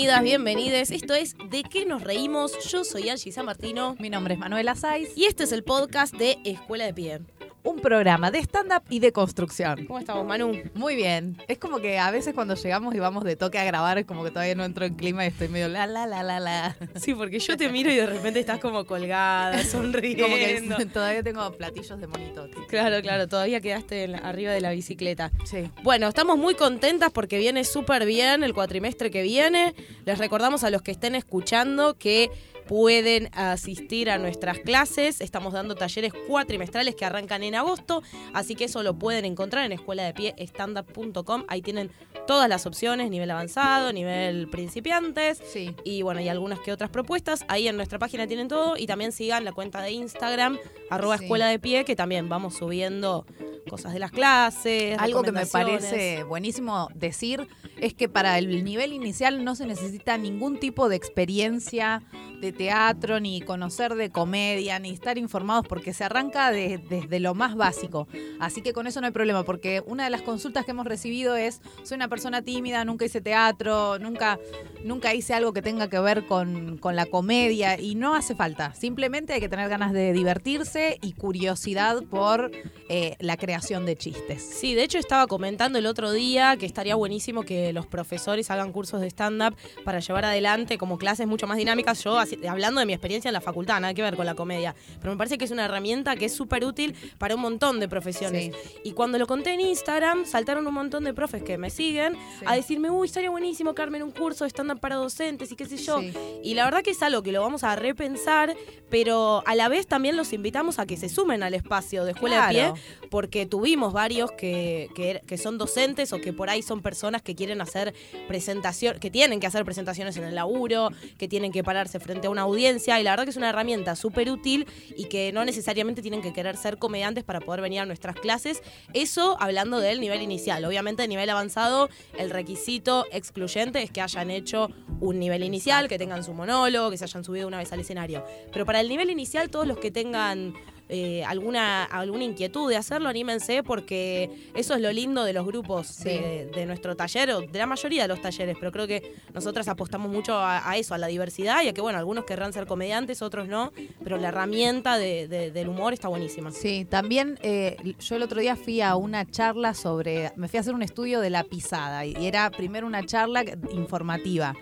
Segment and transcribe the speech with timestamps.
[0.00, 0.90] bienvenidas, bienvenides.
[0.90, 2.52] Esto es De qué nos reímos.
[2.70, 5.10] Yo soy Angie San Martino Mi nombre es Manuela Saiz.
[5.14, 7.20] y este es el podcast de Escuela de Pie.
[7.62, 9.84] Un programa de stand-up y de construcción.
[9.86, 10.52] ¿Cómo estamos, Manu?
[10.74, 11.36] Muy bien.
[11.46, 14.24] Es como que a veces cuando llegamos y vamos de toque a grabar, es como
[14.24, 16.76] que todavía no entro en clima y estoy medio la, la, la, la, la.
[16.94, 20.24] Sí, porque yo te miro y de repente estás como colgada, sonriendo.
[20.24, 20.36] Como
[20.78, 22.48] que todavía tengo platillos de monito.
[22.68, 25.30] Claro, claro, todavía quedaste en la- arriba de la bicicleta.
[25.44, 25.70] Sí.
[25.82, 29.74] Bueno, estamos muy contentas porque viene súper bien el cuatrimestre que viene.
[30.06, 32.30] Les recordamos a los que estén escuchando que
[32.70, 35.20] pueden asistir a nuestras clases.
[35.20, 38.00] Estamos dando talleres cuatrimestrales que arrancan en agosto,
[38.32, 41.42] así que eso lo pueden encontrar en escuela de pie standup.com.
[41.48, 41.90] Ahí tienen
[42.28, 45.42] todas las opciones, nivel avanzado, nivel principiantes.
[45.52, 45.74] Sí.
[45.82, 47.44] Y bueno, y algunas que otras propuestas.
[47.48, 48.76] Ahí en nuestra página tienen todo.
[48.76, 50.56] Y también sigan la cuenta de Instagram,
[50.90, 51.24] arroba Sí.
[51.24, 53.26] escuela de pie, que también vamos subiendo
[53.68, 54.96] cosas de las clases.
[54.98, 60.16] Algo que me parece buenísimo decir es que para el nivel inicial no se necesita
[60.18, 62.02] ningún tipo de experiencia
[62.40, 67.34] de teatro, ni conocer de comedia, ni estar informados, porque se arranca de- desde lo
[67.34, 68.06] más básico.
[68.38, 71.36] Así que con eso no hay problema, porque una de las consultas que hemos recibido
[71.36, 74.38] es, soy una persona tímida, nunca hice teatro, nunca,
[74.84, 78.74] nunca hice algo que tenga que ver con, con la comedia, y no hace falta.
[78.74, 82.50] Simplemente hay que tener ganas de divertirse y curiosidad por
[82.90, 84.42] eh, la creación de chistes.
[84.42, 88.70] Sí, de hecho estaba comentando el otro día que estaría buenísimo que los profesores hagan
[88.72, 92.04] cursos de stand-up para llevar adelante como clases mucho más dinámicas.
[92.04, 92.18] Yo,
[92.50, 95.18] hablando de mi experiencia en la facultad, nada que ver con la comedia, pero me
[95.18, 98.52] parece que es una herramienta que es súper útil para un montón de profesiones.
[98.84, 102.44] Y cuando lo conté en Instagram, saltaron un montón de profes que me siguen Sí.
[102.46, 105.76] a decirme, uy, estaría buenísimo Carmen un curso de stand-up para docentes y qué sé
[105.76, 106.00] yo.
[106.00, 106.12] Sí.
[106.42, 108.54] Y la verdad que es algo que lo vamos a repensar,
[108.90, 112.48] pero a la vez también los invitamos a que se sumen al espacio de escuela
[112.48, 112.74] Claro.
[112.74, 116.80] de pie, porque tuvimos varios que, que, que son docentes o que por ahí son
[116.82, 117.94] personas que quieren hacer
[118.28, 122.29] presentación, que tienen que hacer presentaciones en el laburo, que tienen que pararse frente a
[122.30, 126.02] una audiencia, y la verdad que es una herramienta súper útil y que no necesariamente
[126.02, 128.62] tienen que querer ser comediantes para poder venir a nuestras clases.
[128.94, 130.64] Eso hablando del nivel inicial.
[130.64, 131.88] Obviamente, a nivel avanzado,
[132.18, 134.68] el requisito excluyente es que hayan hecho
[135.00, 138.24] un nivel inicial, que tengan su monólogo, que se hayan subido una vez al escenario.
[138.52, 140.54] Pero para el nivel inicial, todos los que tengan
[140.90, 145.98] eh, alguna, alguna inquietud de hacerlo, anímense porque eso es lo lindo de los grupos
[146.04, 149.68] de, de nuestro taller, o de la mayoría de los talleres, pero creo que nosotras
[149.68, 152.66] apostamos mucho a, a eso, a la diversidad y a que, bueno, algunos querrán ser
[152.66, 153.72] comediantes, otros no,
[154.04, 156.50] pero la herramienta de- de- del humor está buenísima.
[156.52, 160.60] Sí, también eh, yo el otro día fui a una charla sobre, me fui a
[160.60, 164.54] hacer un estudio de la pisada y era primero una charla informativa.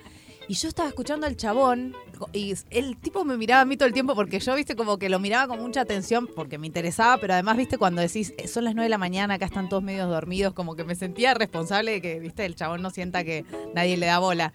[0.48, 1.94] Y yo estaba escuchando al chabón
[2.32, 5.10] y el tipo me miraba a mí todo el tiempo porque yo, viste, como que
[5.10, 8.64] lo miraba con mucha atención porque me interesaba, pero además, viste, cuando decís, "Eh, son
[8.64, 11.92] las 9 de la mañana, acá están todos medios dormidos, como que me sentía responsable
[11.92, 13.44] de que, viste, el chabón no sienta que
[13.74, 14.54] nadie le da bola.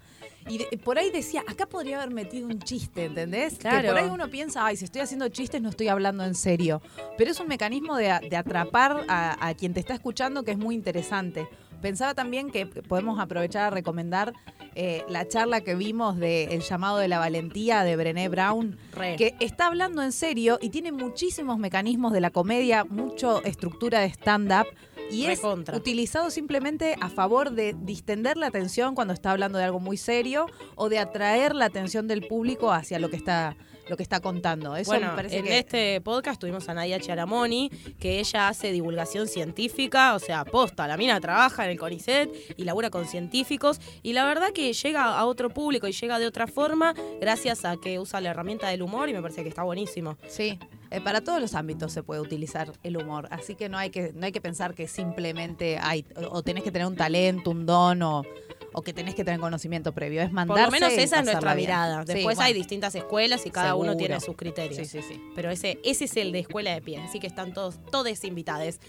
[0.49, 3.55] Y de- por ahí decía, acá podría haber metido un chiste, ¿entendés?
[3.59, 3.81] Claro.
[3.83, 6.81] Que por ahí uno piensa, ay, si estoy haciendo chistes no estoy hablando en serio.
[7.17, 10.57] Pero es un mecanismo de, de atrapar a, a quien te está escuchando que es
[10.57, 11.47] muy interesante.
[11.83, 14.31] Pensaba también que podemos aprovechar a recomendar
[14.73, 19.17] eh, la charla que vimos de El llamado de la valentía de Brené Brown, Re.
[19.17, 24.05] que está hablando en serio y tiene muchísimos mecanismos de la comedia, mucho estructura de
[24.07, 24.65] stand-up.
[25.11, 29.81] Y es utilizado simplemente a favor de distender la atención cuando está hablando de algo
[29.81, 30.45] muy serio
[30.75, 33.57] o de atraer la atención del público hacia lo que está,
[33.87, 34.75] lo que está contando.
[34.75, 38.71] Eso bueno, me parece en que este podcast tuvimos a Nadia Chiaramoni, que ella hace
[38.71, 43.79] divulgación científica, o sea, posta, la mina trabaja en el CONICET y labura con científicos,
[44.01, 47.77] y la verdad que llega a otro público y llega de otra forma gracias a
[47.77, 50.17] que usa la herramienta del humor y me parece que está buenísimo.
[50.27, 50.57] Sí,
[50.93, 54.13] eh, para todos los ámbitos se puede utilizar el humor, así que no hay que
[54.13, 57.65] no hay que pensar que simplemente hay o, o tenés que tener un talento, un
[57.65, 58.23] don o,
[58.71, 61.53] o que tenés que tener conocimiento previo, es Por mandarse lo menos esa es nuestra
[61.55, 61.67] bien.
[61.69, 62.01] mirada.
[62.05, 64.77] Sí, Después bueno, hay distintas escuelas y cada uno tiene sus criterios.
[64.77, 65.21] Sí, sí, sí.
[65.35, 68.79] Pero ese, ese es el de escuela de pie, así que están todos, todos invitados.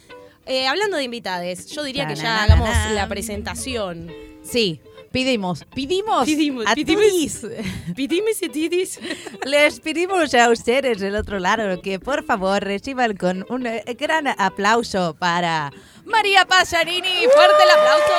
[0.47, 4.11] Eh, hablando de invitades, yo diría que ya hagamos la presentación.
[4.43, 4.81] Sí,
[5.15, 7.41] pedimos, pedimos, Pedimos, a pedimos.
[7.41, 7.53] todos.
[9.47, 14.27] Les pedimos a ustedes del otro lado que por favor reciban con un eh, gran
[14.27, 15.73] aplauso para
[16.05, 17.27] María Pasarini.
[17.33, 18.15] ¡Fuerte el aplauso!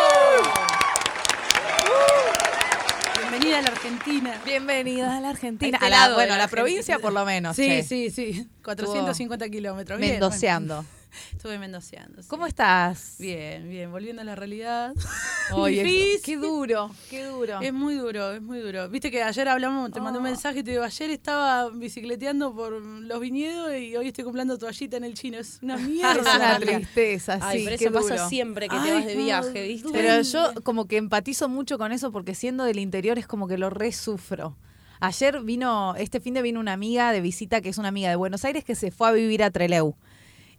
[3.19, 4.41] Bienvenida a la Argentina.
[4.45, 5.77] Bienvenida a la Argentina.
[5.81, 7.57] A este la- bueno, a la provincia por lo menos.
[7.57, 7.83] Sí, che.
[7.83, 8.47] sí, sí.
[8.63, 9.99] 450 kilómetros.
[9.99, 10.85] Mendoceando.
[11.31, 12.21] Estuve mendoceando.
[12.21, 12.27] sí.
[12.29, 13.15] ¿Cómo estás?
[13.19, 14.93] Bien, bien, volviendo a la realidad.
[15.53, 17.61] Oye, qué duro, qué duro.
[17.61, 18.89] Es muy duro, es muy duro.
[18.89, 20.29] Viste que ayer hablamos, te mandé un Oh.
[20.29, 24.97] mensaje y te digo, ayer estaba bicicleteando por los viñedos y hoy estoy comprando toallita
[24.97, 25.37] en el chino.
[25.37, 26.21] Es una mierda.
[26.31, 28.29] Es una tristeza, Ay, pero qué eso pasa duro.
[28.29, 29.89] siempre que te vas de viaje, ¿viste?
[29.91, 33.57] Pero yo como que empatizo mucho con eso porque siendo del interior es como que
[33.57, 34.55] lo resufro.
[35.01, 38.15] Ayer vino, este fin de vino una amiga de visita que es una amiga de
[38.15, 39.95] Buenos Aires que se fue a vivir a Treleu.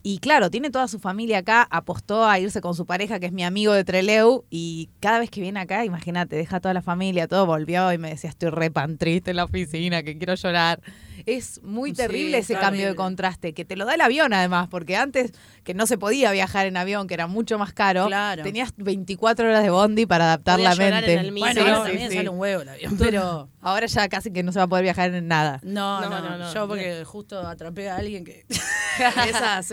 [0.08, 3.32] Y claro, tiene toda su familia acá, apostó a irse con su pareja, que es
[3.32, 7.26] mi amigo de Treleu, y cada vez que viene acá, imagínate, deja toda la familia,
[7.26, 10.80] todo volvió y me decía, estoy re pan triste en la oficina, que quiero llorar.
[11.24, 14.68] Es muy Sí, terrible ese cambio de contraste, que te lo da el avión además,
[14.68, 15.32] porque antes
[15.64, 18.42] que no se podía viajar en avión, que era mucho más caro, Claro.
[18.42, 21.12] tenías 24 horas de bondi para adaptar Podía la mente.
[21.14, 21.46] en el mismo.
[21.46, 22.16] Bueno, Sí, ahora sí, también sí.
[22.18, 23.48] sale un huevo el avión, pero...
[23.66, 25.58] Ahora ya casi que no se va a poder viajar en nada.
[25.64, 26.54] No, No, no, no, no, no.
[26.54, 28.44] Yo porque justo atrapé a alguien que,
[29.28, 29.72] Esas,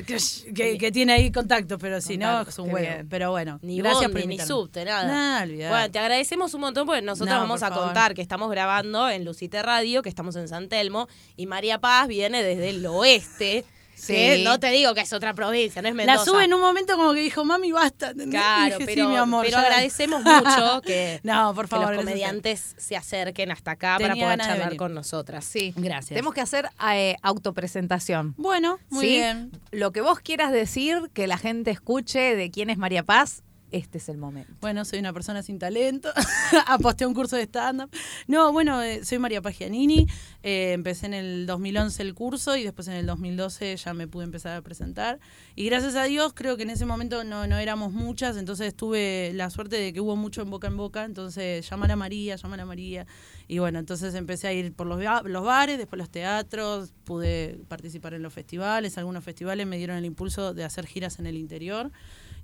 [0.54, 2.80] que, que tiene ahí contactos, pero si no, es un huevo.
[2.80, 3.07] bien.
[3.07, 5.45] Pero bueno, Ni gracias bondi, por ni subte, nada.
[5.45, 5.69] Nah.
[5.69, 7.86] Bueno, te agradecemos un montón porque nosotros No, vamos por a favor.
[7.86, 12.07] contar que estamos grabando en Lucite Radio, que estamos en San Telmo, y María Paz
[12.07, 13.65] viene desde el oeste.
[13.95, 14.12] Sí.
[14.13, 16.18] Que no te digo que es otra provincia, no es Mendoza.
[16.19, 18.09] La sube en un momento como que dijo, mami, basta.
[18.09, 18.31] ¿entendés?
[18.41, 19.63] Claro, dije, pero, sí, mi amor, pero ya".
[19.63, 21.85] agradecemos mucho que, No, por que favor.
[21.95, 24.94] los gracias a comediantes se acerquen hasta acá para Tenía poder ganas de charlar con
[24.94, 25.45] nosotras.
[25.45, 25.74] Sí.
[25.77, 26.09] Gracias.
[26.09, 28.33] Tenemos que hacer eh, autopresentación.
[28.35, 29.12] Bueno, muy ¿sí?
[29.12, 29.51] bien.
[29.71, 33.41] Lo que vos quieras decir, que la gente escuche de quién es María Paz,
[33.73, 34.53] este es el momento.
[34.61, 36.09] Bueno, soy una persona sin talento.
[36.67, 37.89] Aposté a un curso de stand-up.
[38.27, 40.05] No, bueno, eh, soy María Pagianini.
[40.43, 44.25] Eh, empecé en el 2011 el curso y después en el 2012 ya me pude
[44.25, 45.19] empezar a presentar.
[45.55, 49.31] Y gracias a Dios, creo que en ese momento no, no éramos muchas, entonces tuve
[49.33, 51.03] la suerte de que hubo mucho en boca en boca.
[51.03, 53.07] Entonces, llamar a María, llamar a María.
[53.47, 58.13] Y bueno, entonces empecé a ir por los, los bares, después los teatros, pude participar
[58.13, 58.99] en los festivales.
[58.99, 61.91] Algunos festivales me dieron el impulso de hacer giras en el interior.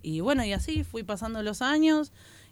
[0.01, 2.11] Y bueno, y así fui pasando los años.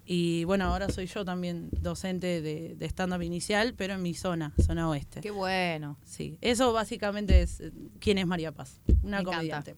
[0.10, 4.54] Y bueno, ahora soy yo también docente de, de stand-up inicial, pero en mi zona,
[4.66, 5.20] zona oeste.
[5.20, 5.98] Qué bueno.
[6.06, 9.32] Sí, eso básicamente es eh, quién es María Paz, una Me encanta.
[9.38, 9.76] comediante.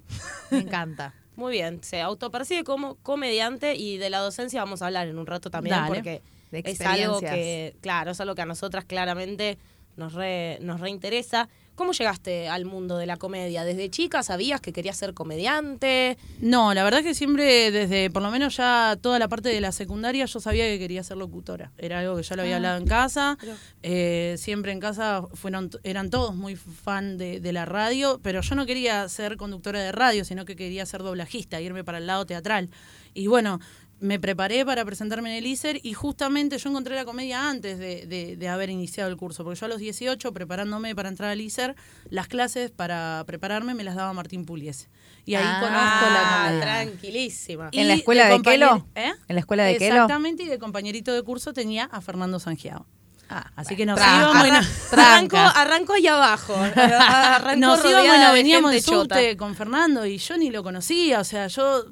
[0.51, 1.13] Me encanta.
[1.35, 5.25] Muy bien, se autopercibe como comediante y de la docencia vamos a hablar en un
[5.25, 5.95] rato también Dale.
[5.95, 6.21] porque
[6.51, 9.57] De es algo que, claro, es algo que a nosotras claramente
[9.97, 11.49] nos, re- nos reinteresa.
[11.79, 13.63] ¿Cómo llegaste al mundo de la comedia?
[13.63, 16.17] ¿Desde chica sabías que querías ser comediante?
[16.41, 19.61] No, la verdad es que siempre, desde por lo menos ya toda la parte de
[19.61, 21.71] la secundaria, yo sabía que quería ser locutora.
[21.77, 23.37] Era algo que ya lo había hablado en casa.
[23.81, 28.55] Eh, siempre en casa fueron eran todos muy fan de, de la radio, pero yo
[28.55, 32.25] no quería ser conductora de radio, sino que quería ser doblajista, irme para el lado
[32.25, 32.69] teatral.
[33.13, 33.61] Y bueno,
[33.99, 38.05] me preparé para presentarme en el ISER y justamente yo encontré la comedia antes de,
[38.05, 41.41] de- de haber iniciado el curso, porque yo a los 18, preparándome para entrar al
[41.41, 41.75] ISER,
[42.09, 44.87] las clases para prepararme me las daba Martín Puliese.
[45.25, 46.61] Y ahí Ah, conozco la comedia.
[46.61, 47.69] tranquilísima.
[47.73, 48.87] ¿En la escuela de Quelo?
[48.95, 49.11] ¿Eh?
[49.27, 49.95] ¿En la escuela de Quelo?
[49.95, 52.85] Exactamente, y de compañerito de curso tenía a Fernando Sangiao.
[53.31, 54.21] Ah, Así que nos tranca.
[54.21, 54.59] íbamos y no-
[54.99, 56.55] Arranco, arranco ahí abajo.
[56.55, 60.63] Arranco nos íbamos y nos de veníamos de subte con Fernando y yo ni lo
[60.63, 61.85] conocía, o sea, yo eh,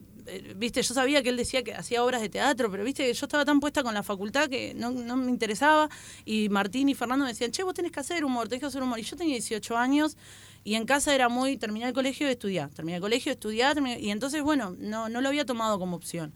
[0.56, 3.46] viste, yo sabía que él decía que hacía obras de teatro, pero viste, yo estaba
[3.46, 5.90] tan puesta con la facultad que no, no me interesaba
[6.26, 8.84] y Martín y Fernando me decían, che, vos tenés que hacer humor, tenés que hacer
[8.84, 9.00] humor.
[9.00, 10.18] Y yo tenía 18 años
[10.64, 14.00] y en casa era muy terminar el colegio y estudiar, terminar el colegio, estudiar, terminar-
[14.00, 16.34] y entonces, bueno, no, no lo había tomado como opción.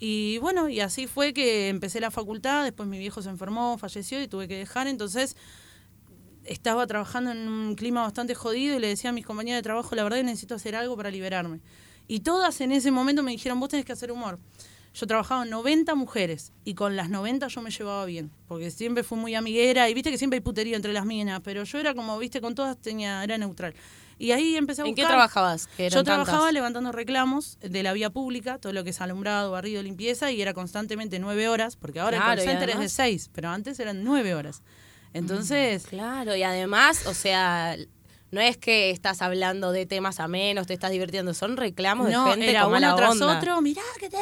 [0.00, 4.22] Y bueno, y así fue que empecé la facultad, después mi viejo se enfermó, falleció
[4.22, 5.36] y tuve que dejar, entonces
[6.44, 9.94] estaba trabajando en un clima bastante jodido y le decía a mis compañeras de trabajo,
[9.94, 11.60] la verdad que necesito hacer algo para liberarme.
[12.08, 14.38] Y todas en ese momento me dijeron, vos tenés que hacer humor.
[14.94, 19.04] Yo trabajaba en 90 mujeres y con las 90 yo me llevaba bien, porque siempre
[19.04, 21.94] fui muy amiguera y viste que siempre hay puterío entre las minas, pero yo era
[21.94, 23.74] como, viste, con todas tenía era neutral.
[24.20, 25.14] Y ahí empecé a ¿En qué buscar.
[25.14, 25.68] trabajabas?
[25.76, 26.54] Que Yo trabajaba tantas.
[26.54, 30.54] levantando reclamos de la vía pública, todo lo que es alumbrado, barrido, limpieza, y era
[30.54, 34.02] constantemente nueve horas, porque ahora Claro, el call center es de seis, pero antes eran
[34.02, 34.62] nueve horas.
[35.12, 37.76] Entonces, Claro, y además, o sea,
[38.30, 42.30] no es que estás hablando de temas amenos, te estás divirtiendo, son reclamos no, de
[42.32, 43.38] gente era con uno tras onda.
[43.38, 44.18] otro, mirá que te...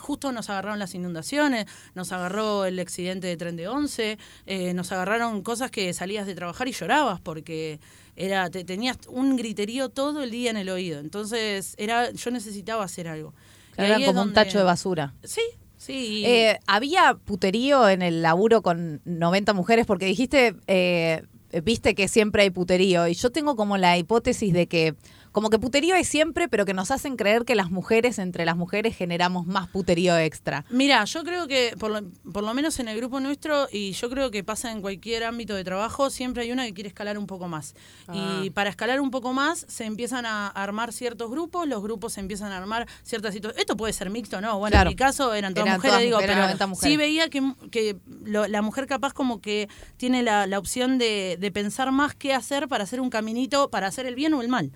[0.00, 4.92] Justo nos agarraron las inundaciones, nos agarró el accidente de tren de 11, eh, nos
[4.92, 7.80] agarraron cosas que salías de trabajar y llorabas porque
[8.14, 11.00] era te, tenías un griterío todo el día en el oído.
[11.00, 13.34] Entonces, era yo necesitaba hacer algo.
[13.76, 15.14] Era como un tacho de basura.
[15.24, 15.40] Sí,
[15.78, 15.92] sí.
[16.20, 19.86] y- Eh, ¿Había puterío en el laburo con 90 mujeres?
[19.86, 21.22] Porque dijiste, eh,
[21.60, 23.06] viste que siempre hay puterío.
[23.08, 24.94] Y yo tengo como la hipótesis de que
[25.32, 28.54] como que puterío hay siempre, pero que nos hacen creer que las mujeres, entre las
[28.54, 30.66] mujeres, generamos más puterío extra.
[30.68, 34.10] Mira, yo creo que, por lo, por lo menos en el grupo nuestro, y yo
[34.10, 37.26] creo que pasa en cualquier ámbito de trabajo, siempre hay una que quiere escalar un
[37.26, 37.74] poco más.
[38.08, 38.42] Ah.
[38.44, 42.20] Y para escalar un poco más, se empiezan a armar ciertos grupos, los grupos se
[42.20, 43.58] empiezan a armar ciertas situaciones.
[43.58, 44.58] Esto puede ser mixto, ¿no?
[44.58, 44.90] Bueno, Claro.
[44.90, 46.92] en mi caso eran todas Eran mujeres, todas digo, pero 90 mujeres.
[46.92, 51.36] sí veía que, que lo- la mujer capaz como que tiene la, la opción de,
[51.40, 54.48] de pensar más qué hacer para hacer un caminito, para hacer el bien o el
[54.48, 54.72] mal.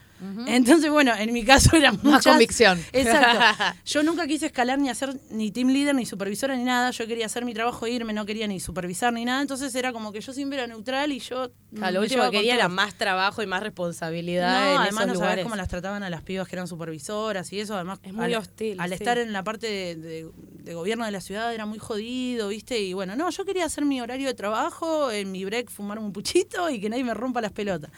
[0.47, 2.25] Entonces, bueno, en mi caso era muchas...
[2.27, 2.83] convicción.
[2.93, 3.77] Exacto.
[3.85, 6.91] Yo nunca quise escalar ni hacer ni team leader, ni supervisora, ni nada.
[6.91, 9.43] Yo quería hacer mi trabajo e irme, no quería ni supervisar ni nada.
[9.43, 11.51] Entonces era como que yo siempre era neutral y yo.
[11.75, 15.07] Claro, lo último que quería era más trabajo y más responsabilidad No, en además esos
[15.09, 15.33] no lugares.
[15.33, 17.75] sabés cómo las trataban a las pibas que eran supervisoras y eso.
[17.75, 18.95] Además, Es muy al, hostil, Al sí.
[18.95, 20.31] estar en la parte de, de-
[20.67, 22.81] de gobierno de la ciudad era muy jodido, ¿viste?
[22.81, 26.13] Y bueno, no, yo quería hacer mi horario de trabajo, en mi break fumarme un
[26.13, 27.91] puchito y que nadie me rompa las pelotas.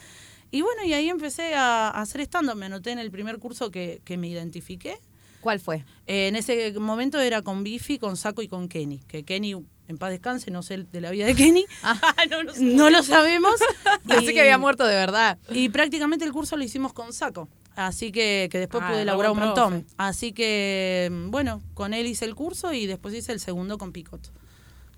[0.50, 2.56] Y bueno, y ahí empecé a, a hacer stand-up.
[2.56, 4.96] Me anoté en el primer curso que, que me identifiqué.
[5.40, 5.84] ¿Cuál fue?
[6.06, 8.98] Eh, en ese momento era con Bifi, con Saco y con Kenny.
[9.00, 9.54] Que Kenny,
[9.86, 11.64] en paz descanse, no sé de la vida de Kenny.
[12.30, 12.62] no, no sé.
[12.64, 13.54] no lo sabemos.
[14.08, 15.38] Pensé que había muerto de verdad.
[15.50, 17.48] Y prácticamente el curso lo hicimos con Saco.
[17.76, 19.82] Así que, que después Ah, pude elaborar un montón.
[19.82, 19.94] profe.
[19.98, 24.30] Así que, bueno, con él hice el curso y después hice el segundo con Picoto.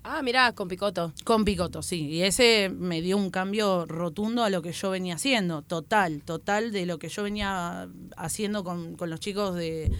[0.03, 1.13] Ah, mirá, con Picoto.
[1.23, 2.07] Con Picoto, sí.
[2.07, 5.61] Y ese me dio un cambio rotundo a lo que yo venía haciendo.
[5.61, 9.91] Total, total de lo que yo venía haciendo con, con los chicos de,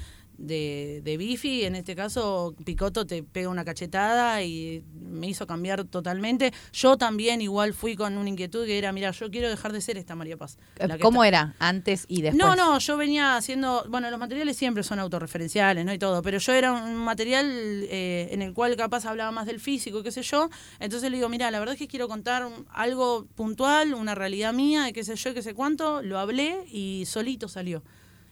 [0.41, 1.63] de, de Bifi.
[1.63, 6.53] En este caso, Picoto te pega una cachetada y me hizo cambiar totalmente.
[6.73, 9.97] Yo también igual fui con una inquietud que era, mira, yo quiero dejar de ser
[9.97, 10.57] esta María Paz.
[11.01, 11.55] ¿Cómo era?
[11.59, 12.43] Antes y después.
[12.43, 15.93] no, no, yo venía haciendo, bueno, los materiales siempre son autorreferenciales, ¿no?
[15.93, 17.47] Y todo, pero yo era un material
[17.89, 20.49] eh, en el cual capaz hablaba más del físico, qué sé yo.
[20.79, 24.83] Entonces le digo, mira, la verdad es que quiero contar algo puntual, una realidad mía,
[24.83, 26.01] de qué sé yo, qué sé cuánto.
[26.01, 27.83] Lo hablé y solito salió.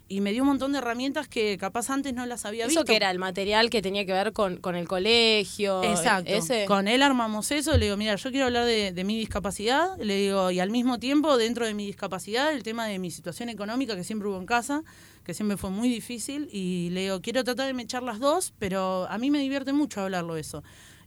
[0.10, 2.86] Y me dio un montón de herramientas que capaz antes no las había Eso visto.
[2.86, 5.84] que era el material que tenía que ver con, con el colegio.
[5.84, 6.32] Exacto.
[6.32, 6.66] Ese.
[6.66, 7.78] Con él armamos eso.
[7.78, 9.96] Le digo, mira, yo quiero hablar de, de mi discapacidad.
[10.00, 13.50] Le digo, y al mismo tiempo, dentro de mi discapacidad, el tema de mi situación
[13.50, 14.84] económica que siempre hubo en casa,
[15.24, 16.50] que siempre fue muy difícil.
[16.52, 20.02] Y le digo, quiero tratar de mechar las dos, pero a mí me divierte mucho
[20.02, 20.64] hablarlo eso.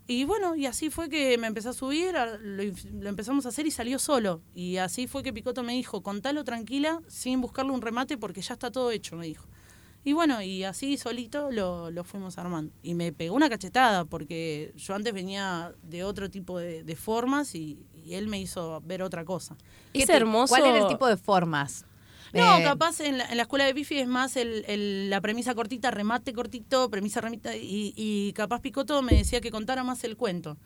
[0.07, 3.71] Y bueno, y así fue que me empecé a subir, lo, empezamos a hacer y
[3.71, 4.43] salió solo.
[4.55, 8.55] Y así fue que Picoto me dijo, contalo tranquila, sin buscarle un remate, porque ya
[8.55, 9.47] está todo hecho, me dijo.
[10.05, 12.73] Y bueno, y así solito lo, lo fuimos armando.
[12.83, 17.55] Y me pegó una cachetada, porque yo antes venía de otro tipo de, de formas
[17.55, 19.57] y, y él me hizo ver otra cosa.
[19.93, 20.55] ¿Qué Es hermoso.
[20.55, 21.87] ¿Cuál era el tipo de formas?
[22.33, 25.21] No, Eh, capaz en la, en la escuela de Bifi es más el, el- la
[25.21, 30.03] premisa cortita, remate cortito, premisa remita, y, y capaz Picoto me decía que contara más
[30.05, 30.57] el cuento.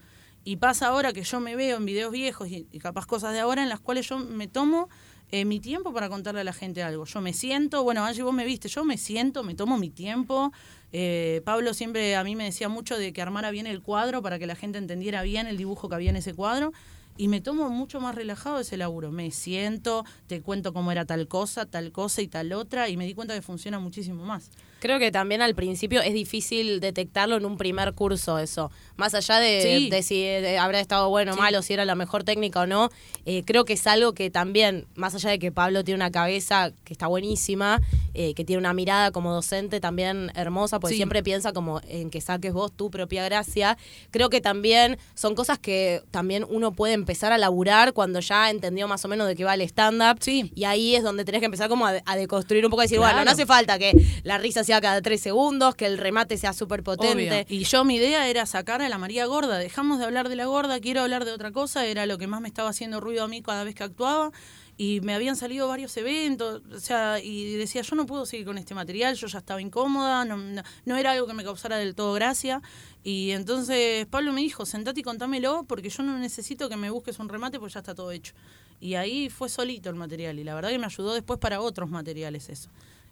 [0.45, 3.41] Y pasa ahora que yo me veo en videos viejos y, y capaz cosas de
[3.41, 4.89] ahora en las cuales yo me tomo
[5.33, 7.05] eh, mi tiempo para contarle a la gente algo.
[7.05, 10.53] Yo me siento, bueno, Angie, vos me viste, yo me siento, me tomo mi tiempo.
[10.93, 14.39] Eh, Pablo siempre a mí me decía mucho de que armara bien el cuadro para
[14.39, 16.73] que la gente entendiera bien el dibujo que había en ese cuadro.
[17.19, 19.11] Y me tomo mucho más relajado ese laburo.
[19.11, 23.07] Me siento, te cuento cómo era tal cosa, tal cosa y tal otra, y me
[23.07, 24.51] di cuenta que funciona muchísimo más.
[24.79, 28.71] Creo que también al principio es difícil detectarlo en un primer curso eso.
[28.97, 29.89] Más allá de, Sí.
[29.91, 31.41] de si eh, habrá estado bueno o Sí.
[31.41, 32.91] malo, si era la mejor técnica o no,
[33.25, 36.73] eh, creo que es algo que también, más allá de que Pablo tiene una cabeza
[36.85, 37.81] que está buenísima,
[38.13, 40.99] eh, que tiene una mirada como docente también hermosa, porque Sí.
[40.99, 43.79] siempre piensa como en que saques vos tu propia gracia,
[44.11, 48.89] creo que también son cosas que también uno puede empezar a laburar cuando ya entendió
[48.89, 50.19] más o menos de qué va el stand-up.
[50.21, 50.51] Sí.
[50.57, 52.99] Y ahí es donde tenés que empezar como a, a deconstruir un poco y decir,
[52.99, 53.15] Claro.
[53.15, 53.93] bueno, no hace falta que
[54.25, 57.29] la risa sea cada tres segundos, que el remate sea súper potente.
[57.45, 57.45] Obvio.
[57.49, 59.59] Y yo mi idea era sacar a la María Gorda.
[59.59, 61.87] Dejamos de hablar de la gorda, quiero hablar de otra cosa.
[61.87, 64.33] Era lo que más me estaba haciendo ruido a mí cada vez que actuaba.
[64.79, 68.59] Y me habían salido varios eventos, o sea, y decía, yo no puedo seguir con
[68.59, 71.95] este material, yo ya estaba incómoda, no, no, no era algo que me causara del
[71.95, 72.61] todo gracia.
[73.03, 77.19] Y entonces Pablo me dijo, sentate y contámelo, porque yo no necesito que me busques
[77.19, 78.35] un remate, porque ya está todo hecho.
[78.79, 81.89] Y ahí fue solito el material, y la verdad que me ayudó después para otros
[81.89, 82.69] materiales eso.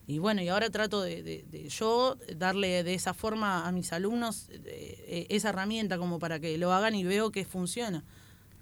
[0.07, 3.91] Y bueno, y ahora trato de, de- de yo darle de esa forma a mis
[3.95, 4.49] alumnos
[5.09, 8.05] esa herramienta como para que lo hagan y veo que funciona.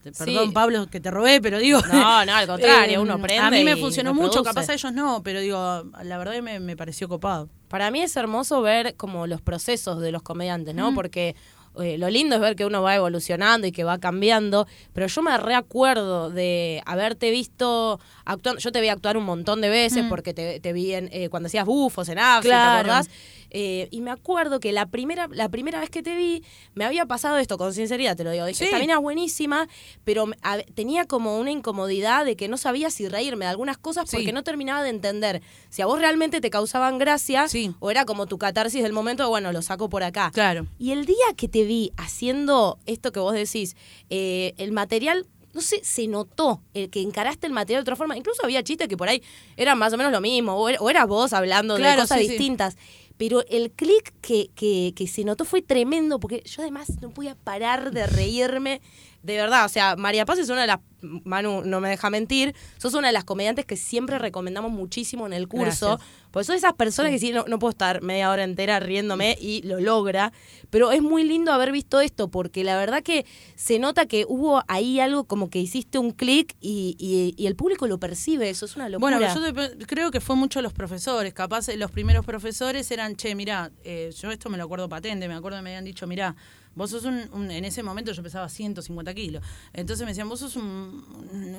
[0.02, 0.11] Sí.
[0.25, 1.80] Perdón, Pablo, que te robé, pero digo...
[1.92, 5.23] No, no, al contrario, uno aprende A mí me funcionó mucho, capaz a ellos no,
[5.23, 7.49] pero digo, la verdad que me, me pareció copado.
[7.68, 10.94] Para mí es hermoso ver como los procesos de los comediantes, ¿no?
[10.94, 11.35] Porque
[11.80, 15.23] eh, lo lindo es ver que uno va evolucionando y que va cambiando, pero yo
[15.23, 20.34] me reacuerdo de haberte visto actuando, yo te vi actuar un montón de veces porque
[20.34, 22.72] te, te vi en, eh, cuando hacías bufos en África, Claro.
[22.74, 23.10] ¿te acordás?
[23.54, 26.42] Eh, y me acuerdo que la primera, la primera vez que te vi,
[26.74, 28.46] me había pasado esto, con sinceridad te lo digo.
[28.46, 28.64] Dije, Sí.
[28.64, 29.68] esta mina es buenísima,
[30.04, 34.08] pero a- tenía como una incomodidad de que no sabía si reírme de algunas cosas
[34.08, 34.16] Sí.
[34.16, 37.74] porque no terminaba de entender si a vos realmente te causaban gracia Sí.
[37.78, 40.30] o era como tu catarsis del momento de, bueno, lo saco por acá.
[40.32, 40.66] Claro.
[40.78, 43.76] Y el día que te vi haciendo esto que vos decís,
[44.08, 48.16] eh, el material, no sé, se notó el que encaraste el material de otra forma.
[48.16, 49.23] Incluso había chistes que por ahí
[49.56, 52.25] eran más o menos lo mismo, o, era- o eras vos hablando de cosas sí,
[52.25, 52.30] sí.
[52.32, 52.76] distintas.
[53.18, 57.35] Pero el clic que, que, que se notó fue tremendo, porque yo además no podía
[57.37, 58.80] parar de reírme.
[59.22, 62.54] De verdad, o sea, María Paz es una de las, Manu no me deja mentir,
[62.78, 65.88] sos una de las comediantes que siempre recomendamos muchísimo en el curso.
[65.96, 66.08] Gracias.
[66.32, 69.62] Porque son esas personas que sí, no, no puedo estar media hora entera riéndome y
[69.62, 70.32] lo logra.
[70.70, 74.64] Pero es muy lindo haber visto esto porque la verdad que se nota que hubo
[74.66, 78.48] ahí algo como que hiciste un clic y, y- y el público lo percibe.
[78.48, 79.18] Eso es una locura.
[79.18, 81.34] Bueno, yo creo que fue mucho los profesores.
[81.34, 85.28] Capaz eh, los primeros profesores eran, che, mirá, eh, yo esto me lo acuerdo patente,
[85.28, 86.34] me acuerdo que me habían dicho, mirá,
[86.74, 89.44] vos sos un, en ese momento yo pesaba 150 kilos.
[89.72, 91.04] Entonces me decían, vos sos un-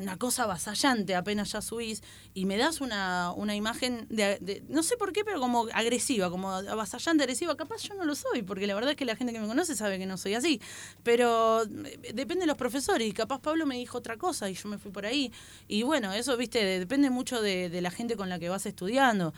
[0.01, 2.03] una cosa avasallante apenas ya subís
[2.33, 6.51] y me das una, una imagen de, no sé por qué, pero como agresiva, como
[6.51, 7.55] avasallante, agresiva.
[7.55, 9.75] Capaz yo no lo soy, porque la verdad es que la gente que me conoce
[9.75, 10.61] sabe que no soy así.
[11.03, 14.69] Pero eh, depende de los profesores y capaz Pablo me dijo otra cosa y yo
[14.69, 15.31] me fui por ahí.
[15.67, 19.33] Y bueno, eso, viste, depende mucho de, la gente con la que vas estudiando.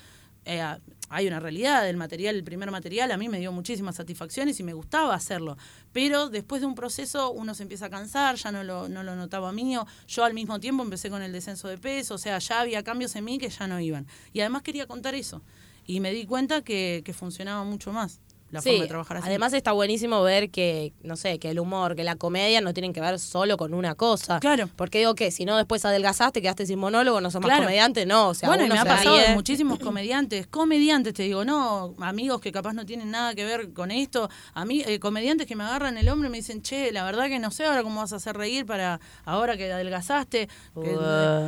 [0.45, 0.63] Eh,
[1.09, 4.63] hay una realidad, el material, el primer material a mí me dio muchísimas satisfacciones y
[4.63, 5.57] me gustaba hacerlo,
[5.91, 9.15] pero después de un proceso uno se empieza a cansar, ya no lo, no lo
[9.15, 12.61] notaba mío, yo al mismo tiempo empecé con el descenso de peso, o sea, ya
[12.61, 14.07] había cambios en mí que ya no iban.
[14.33, 15.41] Y además quería contar eso,
[15.85, 18.19] y me di cuenta que, que funcionaba mucho más
[18.51, 19.27] la Sí, forma de trabajar así.
[19.27, 22.93] además está buenísimo ver que, no sé, que el humor, que la comedia no tienen
[22.93, 24.39] que ver solo con una cosa.
[24.39, 24.69] Claro.
[24.75, 27.63] Porque digo que si no después adelgazaste, quedaste sin monólogo, no sos más Claro.
[27.63, 28.29] comediante, no.
[28.29, 32.39] O sea, bueno, y me ha pasado de muchísimos comediantes, comediantes, te digo, no, amigos
[32.39, 35.63] que capaz no tienen nada que ver con esto, a mí, eh, comediantes que me
[35.63, 38.13] agarran el hombro y me dicen, che, la verdad que no sé ahora cómo vas
[38.13, 40.47] a hacer reír para ahora que adelgazaste.
[40.81, 40.97] Que-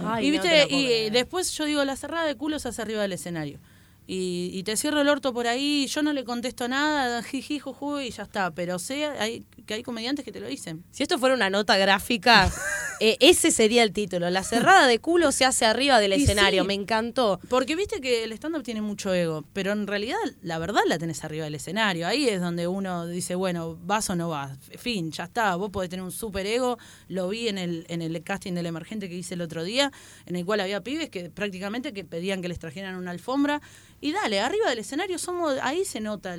[0.06, 3.14] Ay, y viste, y después yo digo, la cerrada de culo se hace arriba del
[3.14, 3.60] escenario.
[4.10, 8.00] Y, y te cierro el orto por ahí, yo no le contesto nada, jiji, juju,
[8.00, 8.52] y ya está.
[8.52, 10.84] Pero sé hay, que hay comediantes que te lo dicen.
[10.92, 12.50] Si esto fuera una nota gráfica,
[13.02, 14.30] eh, ese sería el título.
[14.30, 16.64] La cerrada de culo se hace arriba del Y escenario.
[16.64, 16.68] sí.
[16.68, 17.40] Me encantó.
[17.50, 21.24] Porque viste que el stand-up tiene mucho ego, pero en realidad la verdad la tenés
[21.26, 22.08] arriba del escenario.
[22.08, 24.58] Ahí es donde uno dice, bueno, vas o no vas.
[24.78, 25.56] Fin, ya está.
[25.58, 26.78] Vos podés tener un super ego.
[27.10, 29.92] Lo vi en el, en el casting del emergente que hice el otro día,
[30.26, 33.62] en el cual había pibes que prácticamente que pedían que les trajeran una alfombra.
[34.00, 36.38] Y dale, arriba del escenario somos, ahí se nota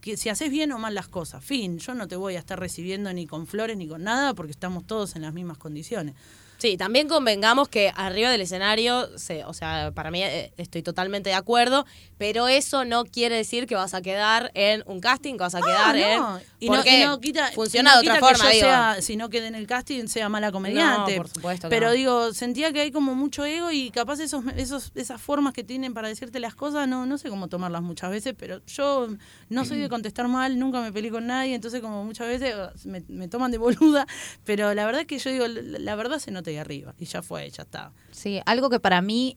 [0.00, 1.44] que si haces bien o mal las cosas.
[1.44, 4.52] Fin, yo no te voy a estar recibiendo ni con flores ni con nada porque
[4.52, 6.14] estamos todos en las mismas condiciones.
[6.58, 11.28] Sí, también convengamos que arriba del escenario, se, o sea, para mí eh, estoy totalmente
[11.28, 11.84] de acuerdo,
[12.18, 15.60] pero eso no quiere decir que vas a quedar en un casting, que vas a
[15.60, 16.38] quedar Ah, no.
[16.38, 16.42] en...
[16.58, 18.66] Y no, y no quita, funciona y no de otra quita que forma, yo digo.
[18.68, 21.12] sea, si no quede en el casting, sea mala comediante.
[21.12, 21.92] No, por supuesto que Pero no.
[21.92, 25.92] digo, sentía que hay como mucho ego y capaz esos, esos, esas formas que tienen
[25.92, 29.08] para decirte las cosas, no, no sé cómo tomarlas muchas veces, pero yo
[29.50, 32.54] no soy de contestar mal, nunca me peleé con nadie, entonces como muchas veces
[32.86, 34.06] me, me toman de boluda,
[34.44, 37.04] pero la verdad es que yo digo, la, la verdad se nota ahí arriba y
[37.04, 37.92] ya fue, ya está.
[38.12, 39.36] Sí, algo que para mí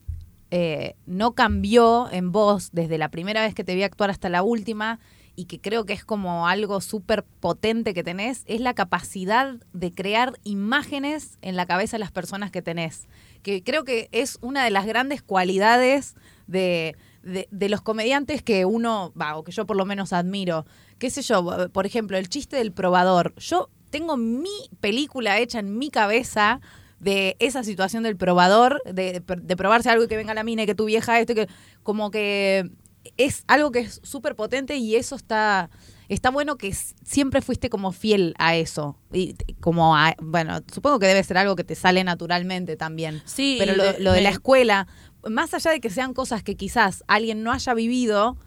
[0.51, 4.41] eh, no cambió en vos desde la primera vez que te vi actuar hasta la
[4.41, 4.99] última
[5.35, 9.93] y que creo que es como algo súper potente que tenés, es la capacidad de
[9.93, 13.07] crear imágenes en la cabeza de las personas que tenés.
[13.41, 16.15] Que creo que es una de las grandes cualidades
[16.47, 20.65] de, de, de los comediantes que uno, va, o que yo por lo menos admiro.
[20.97, 23.33] Qué sé yo, por ejemplo, el chiste del probador.
[23.37, 26.59] Yo tengo mi película hecha en mi cabeza
[26.99, 30.65] de esa situación del probador, de, de probarse algo y que venga la mina y
[30.65, 31.47] que tu vieja esto, y que
[31.83, 32.69] como que
[33.17, 35.69] es algo que es súper potente y eso está
[36.09, 38.97] está bueno que siempre fuiste como fiel a eso.
[39.13, 43.21] Y como a- bueno supongo que debe ser algo que te sale naturalmente también.
[43.25, 44.87] Sí, pero lo, de- lo de la escuela
[45.29, 48.37] más allá de que sean cosas que quizás alguien no haya vivido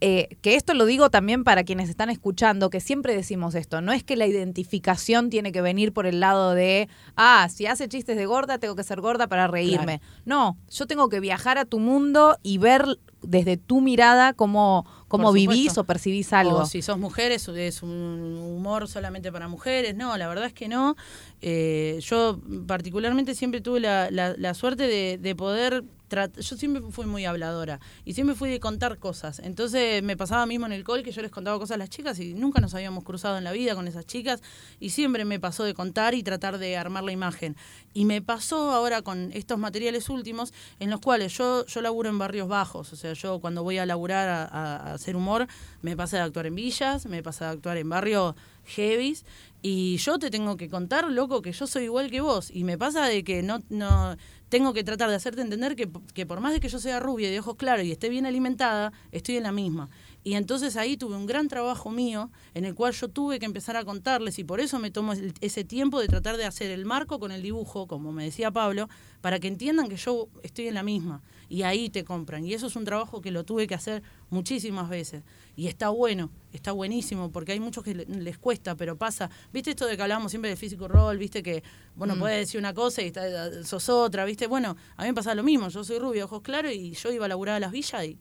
[0.00, 3.92] eh, que esto lo digo también para quienes están escuchando, que siempre decimos esto, no
[3.92, 8.16] es que la identificación tiene que venir por el lado de, ah, si hace chistes
[8.16, 10.00] de gorda, tengo que ser gorda para reírme.
[10.24, 12.84] No, yo tengo que viajar a tu mundo y ver
[13.22, 16.60] desde tu mirada cómo, cómo vivís o percibís algo.
[16.60, 19.94] O si sos mujer, es, es un humor solamente para mujeres.
[19.94, 20.96] No, la verdad es que no.
[21.42, 27.06] Eh, yo particularmente siempre tuve la, la- la suerte de, de poder yo siempre fui
[27.06, 29.38] muy habladora y siempre fui de contar cosas.
[29.38, 32.18] Entonces me pasaba mismo en el col que yo les contaba cosas a las chicas
[32.18, 34.42] y nunca nos habíamos cruzado en la vida con esas chicas
[34.80, 37.56] y siempre me pasó de contar y tratar de armar la imagen.
[37.94, 42.18] Y me pasó ahora con estos materiales últimos en los cuales yo, yo laburo en
[42.18, 45.46] barrios bajos, o sea, yo cuando voy a laburar a- a hacer humor
[45.82, 48.34] me pasa de actuar en villas, me pasa de actuar en barrios
[48.70, 49.24] heavies
[49.62, 52.78] y yo te tengo que contar, loco, que yo soy igual que vos y me
[52.78, 54.16] pasa de que no, no
[54.48, 57.28] tengo que tratar de hacerte entender que, que por más de que yo sea rubia
[57.28, 59.90] y de ojos claros y esté bien alimentada, estoy en la misma.
[60.22, 63.76] Y entonces ahí tuve un gran trabajo mío en el cual yo tuve que empezar
[63.76, 67.18] a contarles y por eso me tomo ese tiempo de tratar de hacer el marco
[67.18, 68.88] con el dibujo, como me decía Pablo,
[69.22, 71.22] para que entiendan que yo estoy en la misma.
[71.48, 72.44] Y ahí te compran.
[72.44, 75.22] Y eso es un trabajo que lo tuve que hacer muchísimas veces.
[75.56, 79.30] Y está bueno, está buenísimo, porque hay muchos que le- les cuesta, pero pasa.
[79.52, 81.18] ¿Viste esto de que hablábamos siempre del físico rol?
[81.18, 81.62] ¿Viste que,
[81.96, 84.24] bueno, puedes decir una cosa y está- sos otra?
[84.26, 84.46] ¿Viste?
[84.46, 85.68] Bueno, a mí me pasa lo mismo.
[85.70, 88.16] Yo soy rubia, ojos claros, y yo iba a laburar a las villas y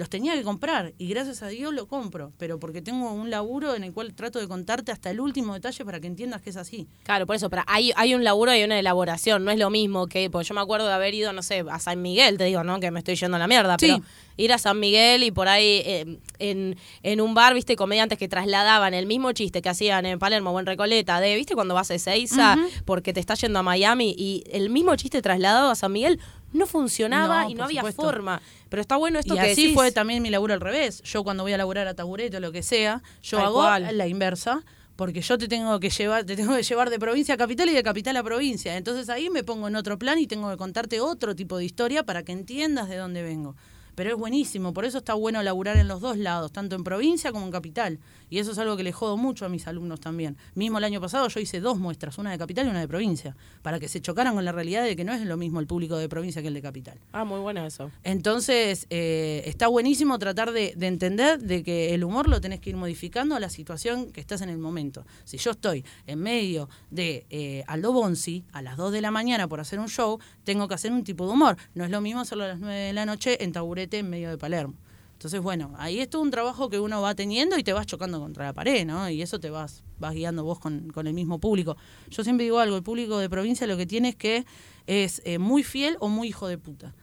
[0.00, 3.74] los tenía que comprar y gracias a Dios lo compro, pero porque tengo un laburo
[3.76, 6.56] en el cual trato de contarte hasta el último detalle para que entiendas que es
[6.56, 6.88] así.
[7.04, 10.06] Claro, por eso, pero hay, hay un laburo y una elaboración, no es lo mismo
[10.08, 12.64] que, pues yo me acuerdo de haber ido, no sé, a San Miguel, te digo,
[12.64, 12.80] ¿no?
[12.80, 13.86] Que me estoy yendo a la mierda, Sí.
[13.92, 14.02] pero
[14.36, 18.26] ir a San Miguel y por ahí eh, en, en un bar, viste, comediantes que
[18.26, 21.90] trasladaban el mismo chiste que hacían en Palermo o en Recoleta, de, viste, cuando vas
[21.90, 25.92] a Ezeiza porque te estás yendo a Miami y el mismo chiste trasladado a San
[25.92, 26.18] Miguel
[26.52, 28.02] no funcionaba No, y no había supuesto.
[28.02, 28.40] forma.
[28.68, 29.74] Pero está bueno esto y que así decís.
[29.74, 31.02] fue también mi laburo al revés.
[31.02, 33.96] Yo cuando voy a laburar a taburete o lo que sea, yo hago cual.
[33.96, 34.62] la inversa.
[34.96, 37.72] Porque yo te tengo que llevar, te tengo que llevar de provincia a capital y
[37.72, 38.76] de capital a provincia.
[38.76, 42.02] Entonces ahí me pongo en otro plan y tengo que contarte otro tipo de historia
[42.04, 43.56] para que entiendas de dónde vengo.
[44.00, 47.32] Pero es buenísimo, por eso está bueno laburar en los dos lados, tanto en provincia
[47.32, 47.98] como en capital.
[48.30, 50.38] Y eso es algo que le jodo mucho a mis alumnos también.
[50.54, 53.36] Mismo el año pasado yo hice dos muestras, una de capital y una de provincia,
[53.60, 55.98] para que se chocaran con la realidad de que no es lo mismo el público
[55.98, 56.98] de provincia que el de capital.
[57.12, 57.90] Ah, muy bueno eso.
[58.02, 62.70] Entonces, eh, está buenísimo tratar de, de entender de que el humor lo tenés que
[62.70, 65.04] ir modificando a la situación que estás en el momento.
[65.24, 69.46] Si yo estoy en medio de eh, Aldo Bonzi a las 2 de la mañana
[69.46, 71.58] por hacer un show, tengo que hacer un tipo de humor.
[71.74, 74.30] No es lo mismo hacerlo a las 9 de la noche en taburete en medio
[74.30, 74.74] de Palermo.
[75.20, 78.18] Entonces, bueno, ahí es todo un trabajo que uno va teniendo y te vas chocando
[78.20, 79.10] contra la pared, ¿no?
[79.10, 81.76] Y eso te vas, vas guiando vos con, con el mismo público.
[82.08, 84.46] Yo siempre digo algo, el público de provincia lo que tiene es que
[84.86, 86.94] es eh, muy fiel o muy hijo de puta.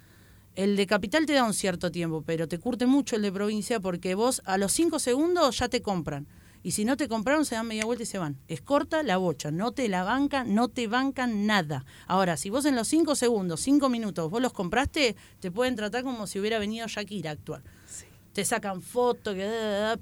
[0.56, 3.80] El de capital te da un cierto tiempo, pero te curte mucho el de provincia
[3.80, 6.26] porque vos a los cinco segundos ya te compran.
[6.68, 8.36] Y si no te compraron, se dan media vuelta y se van.
[8.50, 11.86] Es corta la bocha, no te la bancan, no te bancan nada.
[12.08, 16.04] Ahora, si vos en los cinco segundos, cinco minutos, vos los compraste, te pueden tratar
[16.04, 17.64] como si hubiera venido Shakira a actuar.
[18.34, 19.34] Te sacan fotos,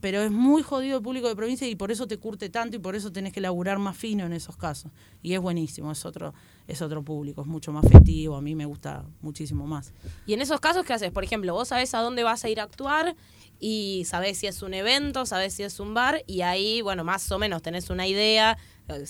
[0.01, 2.79] pero es muy jodido el público de provincia y por eso te curte tanto y
[2.79, 4.91] por eso tenés que laburar más fino en esos casos.
[5.21, 6.33] Y es buenísimo, es otro,
[6.67, 9.93] es otro público, es mucho más festivo, a mí me gusta muchísimo más.
[10.25, 11.11] Y en esos casos, ¿qué haces?
[11.11, 13.15] Por ejemplo, vos sabés a dónde vas a ir a actuar
[13.59, 17.31] y sabés si es un evento, sabés si es un bar y ahí, bueno, más
[17.31, 18.57] o menos tenés una idea.
[18.87, 19.03] eh,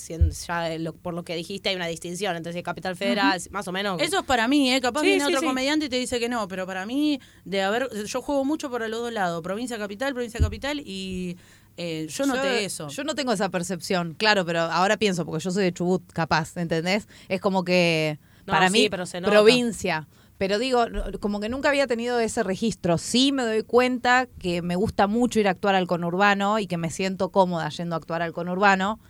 [0.46, 3.68] ya lo- por lo que dijiste hay una distinción entre si es Capital Federal, más
[3.68, 4.00] o menos.
[4.00, 4.80] Eso es para mí, ¿eh?
[4.80, 5.46] Capaz Sí, viene sí, otro sí.
[5.46, 8.88] comediante y te dice que no, pero para mí, de haber, yo juego mucho para
[8.88, 11.36] los dos lados, provincia capital, provincia capital, y
[11.76, 12.88] eh, yo noté eso.
[12.88, 16.56] Yo no tengo esa percepción, claro, pero ahora pienso, porque yo soy de Chubut, capaz,
[16.56, 17.06] ¿entendés?
[17.28, 20.08] Es como que No, para sí, mí, pero provincia.
[20.38, 20.84] Pero digo,
[21.20, 22.98] como que nunca había tenido ese registro.
[22.98, 26.76] Sí me doy cuenta que me gusta mucho ir a actuar al conurbano y que
[26.76, 29.00] me siento cómoda yendo a actuar al conurbano.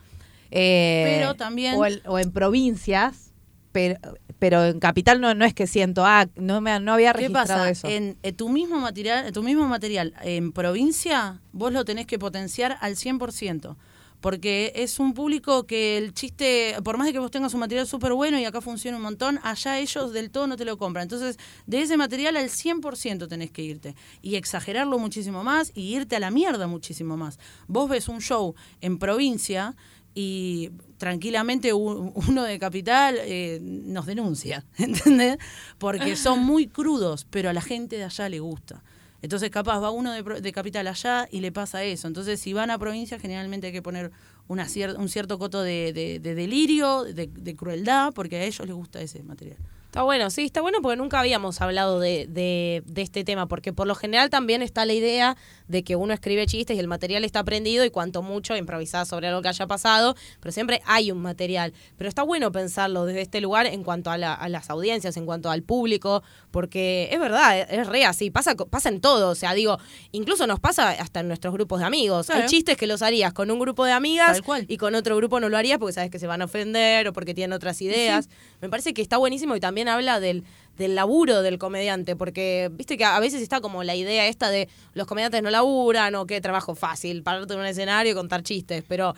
[0.52, 3.32] Eh, Pero también- O, el- o en provincias,
[3.72, 3.98] pero,
[4.38, 7.46] pero en capital no, no es que siento, ah, no, me, no había ¿Qué registrado
[7.46, 7.70] pasa?
[7.70, 7.88] eso.
[7.88, 12.76] En, eh, tu mismo material, tu mismo material en provincia, vos lo tenés que potenciar
[12.80, 13.76] al 100%.
[14.20, 17.86] Porque es un público que el chiste, por más de que vos tengas un material
[17.86, 21.02] súper bueno y acá funciona un montón, allá ellos del todo no te lo compran.
[21.02, 23.94] Entonces, de ese material al 100% tenés que irte.
[24.22, 27.38] Y exagerarlo muchísimo más y irte a la mierda muchísimo más.
[27.68, 29.76] Vos ves un show en provincia
[30.18, 35.36] y tranquilamente uno de capital eh, nos denuncia, ¿entendés?
[35.76, 38.82] Porque son muy crudos, pero a la gente de allá le gusta.
[39.20, 42.06] Entonces, capaz va uno de, de capital allá y le pasa eso.
[42.08, 44.10] Entonces, si van a provincia, generalmente hay que poner
[44.48, 48.66] una cier- un cierto coto de, de- de delirio, de, de crueldad, porque a ellos
[48.66, 49.58] les gusta ese material.
[49.86, 53.72] Está bueno, sí, está bueno porque nunca habíamos hablado de, de, de este tema, porque
[53.72, 55.36] por lo general también está la idea
[55.68, 59.28] de que uno escribe chistes y el material está aprendido y cuanto mucho improvisar sobre
[59.28, 61.72] algo que haya pasado, pero siempre hay un material.
[61.96, 65.24] Pero está bueno pensarlo desde este lugar en cuanto a, la- a las audiencias, en
[65.24, 69.34] cuanto al público, porque es verdad, es, es re así, pasa, pasa en todo, o
[69.34, 69.78] sea, digo,
[70.12, 72.28] incluso nos pasa hasta en nuestros grupos de amigos.
[72.30, 74.36] Hay chistes que los harías con un grupo de amigas
[74.68, 77.12] y con otro grupo no lo harías porque sabes que se van a ofender o
[77.14, 78.28] porque tienen otras ideas.
[78.60, 80.42] Me parece que está buenísimo y también también habla del,
[80.78, 84.70] del laburo del comediante, porque viste que a veces está como la idea esta de
[84.94, 88.84] los comediantes no laburan o qué trabajo fácil, pararte en un escenario y contar chistes,
[88.88, 89.14] pero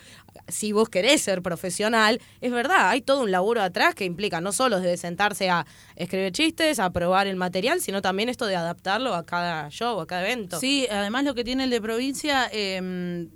[0.49, 4.51] si vos querés ser profesional, es verdad, hay todo un laburo atrás que implica no
[4.51, 9.14] solo desde sentarse a escribir chistes, a probar el material, sino también esto de adaptarlo
[9.14, 10.59] a cada show, a cada evento.
[10.59, 12.51] Sí, además lo que tiene el de provincia...
[12.53, 13.29] Eh,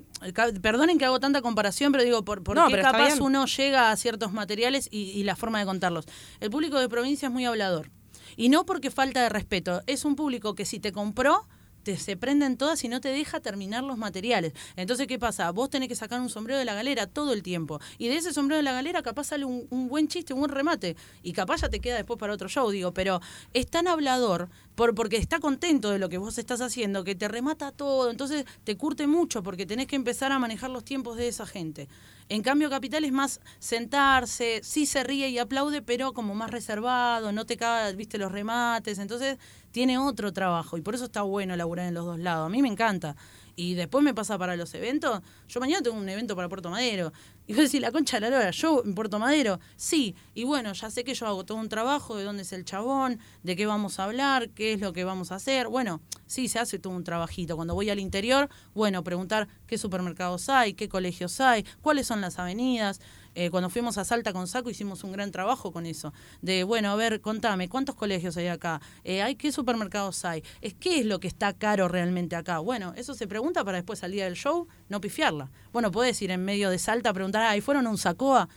[0.60, 4.32] perdonen que hago tanta comparación, pero digo, ¿por, por qué capaz uno llega a ciertos
[4.32, 6.06] materiales y, y, la forma de contarlos?
[6.40, 7.90] El público de provincia es muy hablador.
[8.36, 11.46] Y no porque falta de respeto, es un público que si te compró,
[11.82, 14.52] te se prenden todas y no te deja terminar los materiales.
[14.76, 15.50] Entonces, ¿qué pasa?
[15.50, 17.80] Vos tenés que sacar un sombrero de la galera todo el tiempo.
[17.98, 20.50] Y de ese sombrero de la galera capaz sale un, un, buen chiste, un buen
[20.50, 20.96] remate.
[21.22, 22.92] Y capaz ya te queda después para otro show, digo.
[22.92, 23.20] Pero
[23.52, 27.28] es tan hablador por, porque está contento de lo que vos estás haciendo que te
[27.28, 28.10] remata todo.
[28.10, 31.88] Entonces te curte mucho porque tenés que empezar a manejar los tiempos de esa gente.
[32.28, 37.32] En cambio, Capital es más sentarse, sí se ríe y aplaude, pero como más reservado,
[37.32, 38.98] no te cae, viste, los remates.
[38.98, 39.38] Entonces
[39.70, 42.46] tiene otro trabajo y por eso está bueno laburar en los dos lados.
[42.46, 43.16] A mí me encanta.
[43.56, 45.20] Y después me pasa para los eventos.
[45.48, 47.12] Yo mañana tengo un evento para Puerto Madero.
[47.46, 50.14] Y vos decís, la concha de la lora, yo en Puerto Madero, sí.
[50.34, 53.18] Y bueno, ya sé que yo hago todo un trabajo de dónde es el chabón,
[53.42, 55.68] de qué vamos a hablar, qué es lo que vamos a hacer.
[55.68, 57.56] Bueno, sí, se hace todo un trabajito.
[57.56, 62.38] Cuando voy al interior, bueno, preguntar qué supermercados hay, qué colegios hay, cuáles son las
[62.38, 63.00] avenidas.
[63.34, 66.12] Eh, cuando fuimos a Salta con Saco hicimos un gran trabajo con eso.
[66.40, 68.80] De, bueno, a ver, contame, ¿cuántos colegios hay acá?
[69.04, 70.42] Eh, ¿hay, ¿Qué supermercados hay?
[70.60, 72.58] Es, ¿Qué es lo que está caro realmente acá?
[72.58, 75.50] Bueno, eso se pregunta para después al día del show no pifiarla.
[75.72, 78.48] Bueno, puedes ir en medio de Salta a preguntar, ¿ahí fueron a un Sacoa?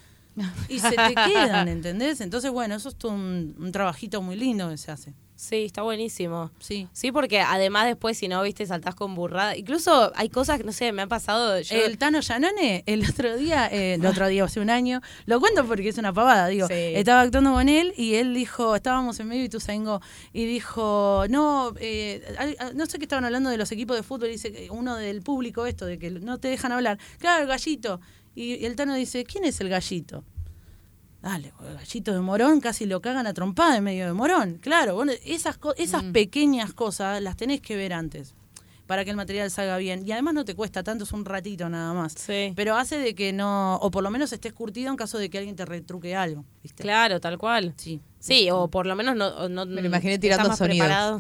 [0.68, 2.20] Y se te quedan, ¿entendés?
[2.22, 5.14] Entonces, bueno, eso es todo un, un trabajito muy lindo que se hace.
[5.36, 6.50] Sí, está buenísimo.
[6.60, 6.88] Sí.
[6.94, 9.58] Sí, porque además después, si no, viste, saltás con burrada.
[9.58, 11.60] Incluso hay cosas que, no sé, me han pasado.
[11.60, 11.76] Yo...
[11.76, 15.66] El Tano Yanone, el otro día, eh, el otro día, hace un año, lo cuento
[15.66, 16.68] porque es una pavada, digo.
[16.68, 16.74] Sí.
[16.74, 19.60] Estaba actuando con él y él dijo, estábamos en medio y tú
[20.34, 22.24] y dijo, no, eh,
[22.76, 25.86] no sé qué estaban hablando de los equipos de fútbol, dice uno del público esto,
[25.86, 27.00] de que no te dejan hablar.
[27.20, 28.00] Claro, el gallito.
[28.36, 30.24] Y el Tano dice, ¿quién es el gallito?
[31.26, 34.60] Dale, el gallito de Morón casi lo cagan a trompada en medio de Morón.
[34.62, 36.12] Claro, bueno, esas, esas mm.
[36.12, 38.36] pequeñas cosas las tenés que ver antes
[38.86, 40.08] para que el material salga bien.
[40.08, 42.14] Y además no te cuesta tanto, es un ratito nada más.
[42.14, 42.54] Sí.
[42.56, 45.40] Pero hace de que no, o por lo menos estés curtido en caso de que
[45.40, 46.46] alguien te retruque algo.
[46.62, 46.84] ¿viste?
[46.84, 47.74] Claro, tal cual.
[47.76, 48.00] Sí.
[48.26, 49.48] Sí, o por lo menos no...
[49.50, 50.88] no Me lo imaginé tirando sonidos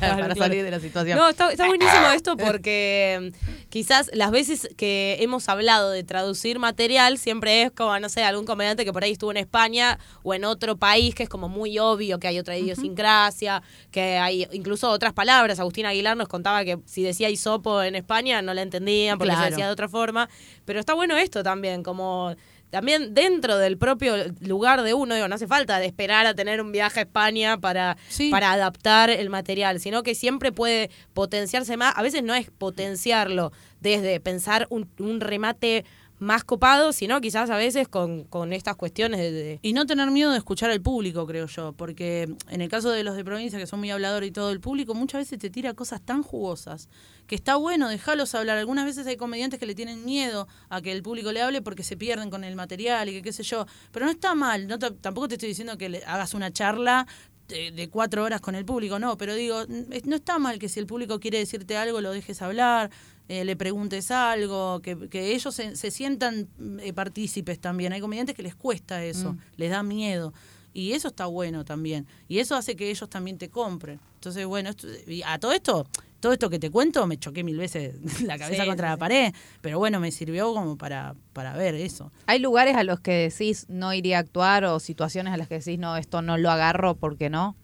[0.00, 1.18] para salir de la situación.
[1.18, 6.60] No, está, está buenísimo esto porque mm, quizás las veces que hemos hablado de traducir
[6.60, 10.32] material siempre es como, no sé, algún comediante que por ahí estuvo en España o
[10.32, 14.88] en otro país que es como muy obvio que hay otra idiosincrasia, que hay incluso
[14.90, 15.58] otras palabras.
[15.58, 19.44] Agustín Aguilar nos contaba que si decía hisopo en España no la entendían porque Claro.
[19.46, 20.28] se decía de otra forma.
[20.64, 22.36] Pero está bueno esto también, como
[22.70, 26.60] también dentro del propio lugar de uno, digo, no hace falta de esperar a tener
[26.60, 28.30] un viaje a España para, Sí.
[28.30, 31.92] para adaptar el material, sino que siempre puede potenciarse más.
[31.96, 35.84] A veces no es potenciarlo desde pensar un, un remate
[36.18, 40.10] más copado, sino quizás a veces con, con estas cuestiones de, de- Y no tener
[40.10, 43.58] miedo de escuchar al público, creo yo, porque en el caso de los de provincia,
[43.58, 46.90] que son muy habladores y todo el público, muchas veces te tira cosas tan jugosas
[47.30, 48.58] que está bueno dejarlos hablar.
[48.58, 51.84] Algunas veces hay comediantes que le tienen miedo a que el público le hable porque
[51.84, 53.66] se pierden con el material y que qué sé yo.
[53.92, 57.06] Pero no está mal, no tampoco te estoy diciendo que le hagas una charla
[57.46, 59.62] de, de cuatro horas con el público, no, pero digo,
[60.04, 62.90] no está mal que si el público quiere decirte algo lo dejes hablar,
[63.28, 67.92] eh, le preguntes algo, que, que ellos se, se sientan mm, eh, partícipes también.
[67.92, 70.34] Hay comediantes que les cuesta eso, les da miedo.
[70.72, 72.06] Y eso está bueno también.
[72.28, 74.00] Y eso hace que ellos también te compren.
[74.14, 75.86] Entonces, bueno, esto- y a todo esto,
[76.20, 78.96] todo esto que te cuento, me choqué mil veces la cabeza Sí, contra sí, la
[78.96, 79.34] pared.
[79.60, 82.12] Pero bueno, me sirvió como para, para ver eso.
[82.26, 85.58] ¿Hay lugares a los que decís no iría a actuar o situaciones a las que
[85.58, 87.56] decís no, esto no lo agarro porque no?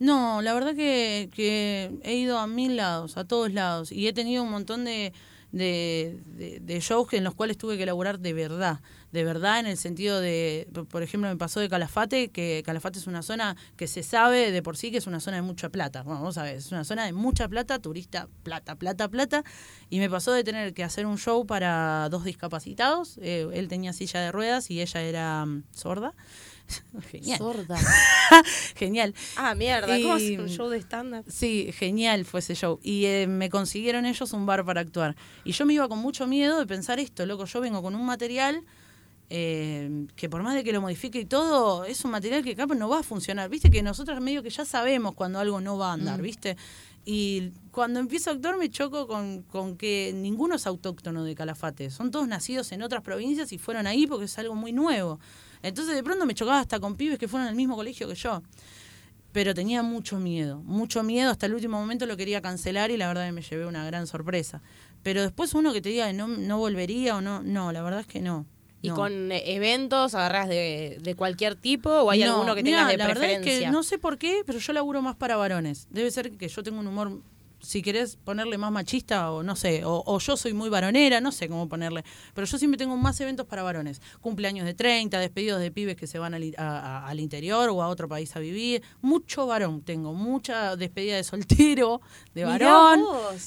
[0.00, 4.12] No, la verdad que, que he ido a mil lados, a todos lados, y he
[4.12, 5.12] tenido un montón de,
[5.54, 8.80] de, de- de shows en los cuales tuve que elaborar de verdad,
[9.12, 13.06] de verdad en el sentido de, por- ejemplo, me pasó de Calafate, que Calafate es
[13.06, 16.02] una zona que se sabe de por sí que es una zona de mucha plata,
[16.02, 19.44] bueno, vos sabés, es una zona de mucha plata, turista, plata, plata, plata,
[19.90, 23.92] y me pasó de tener que hacer un show para dos discapacitados, eh, él tenía
[23.92, 26.14] silla de ruedas y ella era mm, sorda.
[27.10, 27.38] Genial.
[27.38, 27.78] Sorda.
[28.76, 29.14] Genial.
[29.36, 31.24] Ah, mierda, ¿cómo Y- hacer un show de stand-up?
[31.28, 32.80] Sí, genial fue ese show.
[32.82, 35.14] Y eh, me consiguieron ellos un bar para actuar.
[35.44, 38.04] Y yo me iba con mucho miedo de pensar esto, loco, yo vengo con un
[38.06, 38.62] material
[39.30, 42.74] eh, que por más de que lo modifique y todo, es un material que capaz
[42.74, 43.48] no va a funcionar.
[43.48, 46.56] Viste que nosotros medio que ya sabemos cuando algo no va a andar, ¿viste?
[47.06, 51.90] Y cuando empiezo a actuar me choco con, con que ninguno es autóctono de Calafate.
[51.90, 55.20] Son todos nacidos en otras provincias y fueron ahí porque es algo muy nuevo.
[55.64, 58.42] Entonces de pronto me chocaba hasta con pibes que fueron al mismo colegio que yo.
[59.32, 61.30] Pero tenía mucho miedo, mucho miedo.
[61.30, 64.06] Hasta el último momento lo quería cancelar y la verdad que me llevé una gran
[64.06, 64.62] sorpresa.
[65.02, 68.06] Pero después uno que te diga no, no volvería o no, no, la verdad es
[68.06, 68.46] que no.
[68.82, 68.96] ¿Y no.
[68.96, 72.92] con eh, eventos agarras de, de cualquier tipo o hay No, alguno que mirá, tengas
[72.92, 75.88] de la verdad es que no sé por qué, pero yo laburo más para varones.
[75.90, 77.20] Debe ser que yo tengo un humor,
[77.64, 81.32] si querés ponerle más machista o no sé, o, o yo soy muy varonera, no
[81.32, 82.04] sé cómo ponerle.
[82.34, 84.00] Pero yo siempre tengo más eventos para varones.
[84.20, 87.82] Cumpleaños de 30, despedidos de pibes que se van al, a- a- al interior o
[87.82, 88.82] a otro país a vivir.
[89.02, 92.00] Mucho varón tengo, mucha despedida de soltero,
[92.34, 93.00] de varón.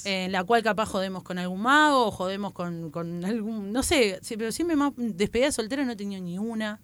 [0.04, 3.82] eh, en la cual capaz jodemos con algún mago o jodemos con, con algún, no
[3.82, 6.80] sé, pero siempre más despedida de soltera no he tenido ni una.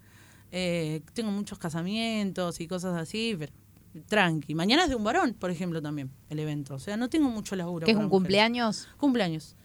[0.57, 3.53] Eh, tengo muchos casamientos y cosas así, pero
[4.02, 4.54] tranqui.
[4.54, 6.74] Mañana es de un varón, por ejemplo, también, el evento.
[6.74, 7.85] O sea, no tengo mucho laburo.
[7.85, 8.22] ¿Qué es para un mujeres.
[8.22, 8.88] cumpleaños?
[8.98, 9.57] Cumpleaños.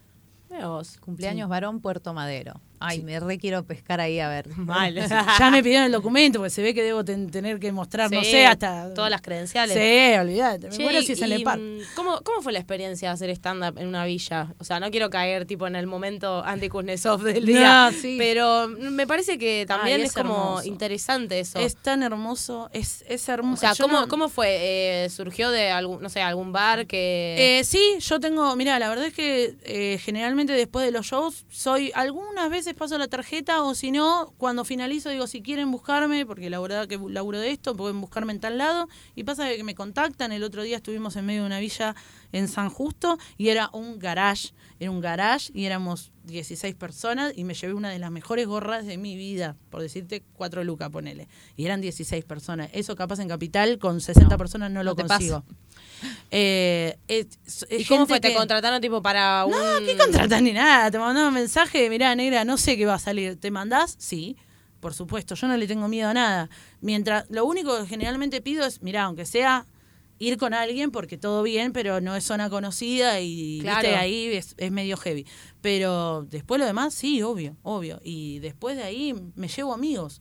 [0.49, 0.97] Vos.
[0.97, 2.59] Cumpleaños varón Puerto Madero.
[2.79, 4.47] Ay, me re quiero pescar ahí a ver.
[4.57, 4.95] Mal.
[5.39, 8.21] ya me pidieron el documento porque se ve que debo ten- tener que mostrar, no
[8.23, 8.93] Sí, sé, hasta...
[8.93, 9.75] todas las credenciales.
[9.75, 10.69] Sí, olvídate.
[10.69, 11.59] Me muero y- si es en el par.
[11.59, 14.53] mm, ¿cómo, ¿Cómo fue la experiencia de hacer stand-up en una villa?
[14.59, 18.15] O sea, no quiero caer tipo en el momento anti-Kuznetsov del No, día, sí.
[18.17, 21.59] pero me parece que también Ay, es, es como interesante eso.
[21.59, 23.59] Es tan hermoso, es, es hermoso.
[23.59, 24.47] o sea, Yo ¿cómo, no- ¿cómo fue?
[25.05, 27.59] Eh, ¿Surgió de algún, no sé, algún bar que...?
[27.59, 31.45] Eh, sí, yo tengo, mira, la verdad es que eh, generalmente después de los shows
[31.49, 36.25] soy, algunas veces paso la tarjeta o si no, cuando finalizo digo, si quieren buscarme,
[36.25, 39.63] porque la verdad que laburo de esto, pueden buscarme en tal lado, y pasa que
[39.63, 41.95] me contactan, el otro día estuvimos en medio de una villa
[42.31, 47.43] en San Justo y era un garage, era un garage y éramos 16 personas y
[47.43, 51.27] me llevé una de las mejores gorras de mi vida, por decirte cuatro lucas, ponele,
[51.55, 55.43] y eran 16 personas, eso capaz en Capital con 60 personas no lo no consigo.
[56.31, 56.97] Eh,
[57.69, 58.19] ¿Y cómo fue?
[58.19, 59.51] ¿Te que- contrataron tipo para un...?
[59.51, 60.91] No, ¿qué contratan ni nada?
[60.91, 63.39] Te mandaron un mensaje, mirá, negra, no sé qué va a salir.
[63.39, 63.95] ¿Te mandás?
[63.97, 64.37] Sí,
[64.79, 66.49] por supuesto, yo no le tengo miedo a nada.
[66.81, 69.65] Mientras, lo único que generalmente pido es, mirá, aunque sea
[70.21, 73.79] ir con alguien, porque todo bien, pero no es zona conocida y Claro.
[73.81, 75.25] viste, ahí es, es medio heavy.
[75.61, 78.01] Pero después lo demás, sí, obvio, obvio.
[78.03, 80.19] Y después de ahí me llevo amigos.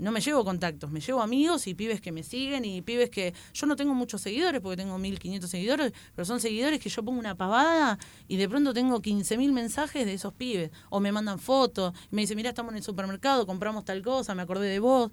[0.00, 3.34] No me llevo contactos, me llevo amigos y pibes que me siguen y pibes que
[3.52, 7.18] yo no tengo muchos seguidores porque tengo 1500 seguidores, pero son seguidores que yo pongo
[7.18, 11.92] una pavada y de pronto tengo 15.000 mensajes de esos pibes o me mandan fotos,
[12.10, 15.10] y me dicen, "Mira, estamos en el supermercado, compramos tal cosa, me acordé de vos."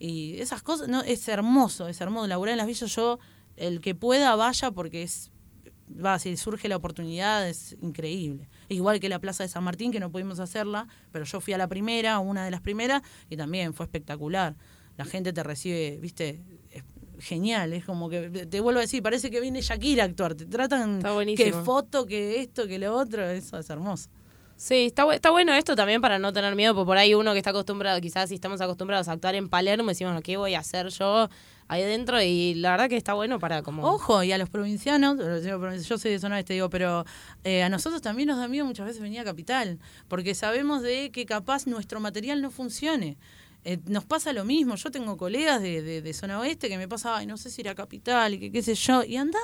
[0.00, 3.20] Y esas cosas, no, es hermoso, es hermoso laburar en las villas yo
[3.56, 5.30] el que pueda vaya porque es
[6.04, 8.48] va, si surge la oportunidad es increíble.
[8.74, 11.58] Igual que la Plaza de San Martín, que no pudimos hacerla, pero yo fui a
[11.58, 14.56] la primera, una de las primeras, y también fue espectacular.
[14.96, 16.82] La gente te recibe, viste, es
[17.18, 20.46] genial, es como que, te vuelvo a decir, parece que viene Shakira a actuar, te
[20.46, 21.00] tratan
[21.36, 24.10] que foto, que esto, que lo otro, eso es hermoso.
[24.56, 27.38] Sí, está, está bueno esto también para no tener miedo, porque por ahí uno que
[27.38, 30.88] está acostumbrado, quizás si estamos acostumbrados a actuar en Palermo, decimos, ¿qué voy a hacer
[30.88, 31.28] yo
[31.68, 32.20] ahí dentro?
[32.22, 33.84] Y la verdad que está bueno para como...
[33.84, 35.18] Ojo, y a los provincianos,
[35.86, 37.04] yo soy de zona este, digo, pero
[37.44, 41.10] eh, a nosotros también nos da miedo muchas veces venir a Capital, porque sabemos de
[41.10, 43.16] que capaz nuestro material no funcione.
[43.66, 46.86] Eh, nos pasa lo mismo, yo tengo colegas de, de, de zona oeste que me
[46.86, 49.38] pasa, ay, no sé si ir a Capital y que qué sé yo, y anda,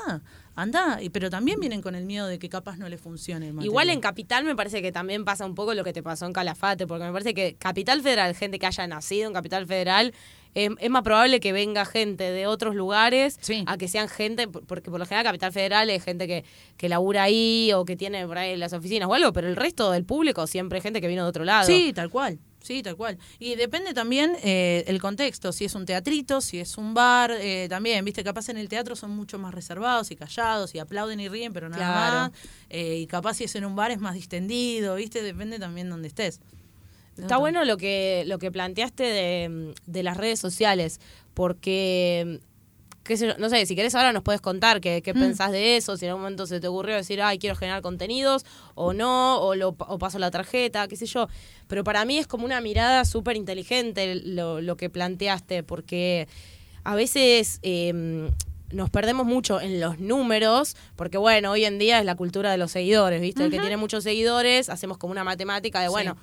[0.55, 3.65] anda, y, pero también vienen con el miedo de que capaz no le funcione el.
[3.65, 6.35] Igual en Capital me parece que también pasa un poco lo que te pasó en
[6.35, 10.13] Calafate, porque me parece que Capital Federal, gente que haya nacido en Capital Federal,
[10.55, 13.65] eh, es más probable que venga gente de otros lugares Sí.
[13.67, 16.45] a que sean gente, por- porque por lo general Capital Federal es gente que,
[16.77, 19.91] que labura ahí o que tiene por ahí las oficinas o algo, pero el resto
[19.93, 21.67] del público siempre es gente que vino de otro lado.
[21.67, 22.39] Sí, tal cual.
[22.63, 23.17] Sí, tal cual.
[23.39, 27.69] Y depende también eh, el contexto, si es un teatrito, si es un bar, eh,
[27.71, 31.29] también, viste, capaz en el teatro son mucho más reservados y callados y aplauden y
[31.31, 32.17] ríen, pero nada Claro.
[32.17, 32.31] más.
[32.69, 36.09] Eh, y capaz si es en un bar es más distendido, viste, depende también donde
[36.09, 36.41] estés.
[37.23, 41.01] Está bueno lo que, lo que planteaste de, de las redes sociales,
[41.35, 42.41] porque,
[43.05, 45.77] qué sé yo, no sé, si querés ahora nos puedes contar qué, qué pensás de
[45.77, 49.41] eso, si en algún momento se te ocurrió decir, ay, quiero generar contenidos, o no,
[49.41, 51.29] o, lo, o paso la tarjeta, qué sé yo.
[51.67, 56.29] Pero para mí es como una mirada súper inteligente lo, lo que planteaste, porque
[56.85, 57.59] a veces...
[57.63, 58.31] eh,
[58.73, 62.57] nos perdemos mucho en los números, porque bueno, hoy en día es la cultura de
[62.57, 63.43] los seguidores, ¿viste?
[63.43, 66.21] El que tiene muchos seguidores, hacemos como una matemática de, Sí.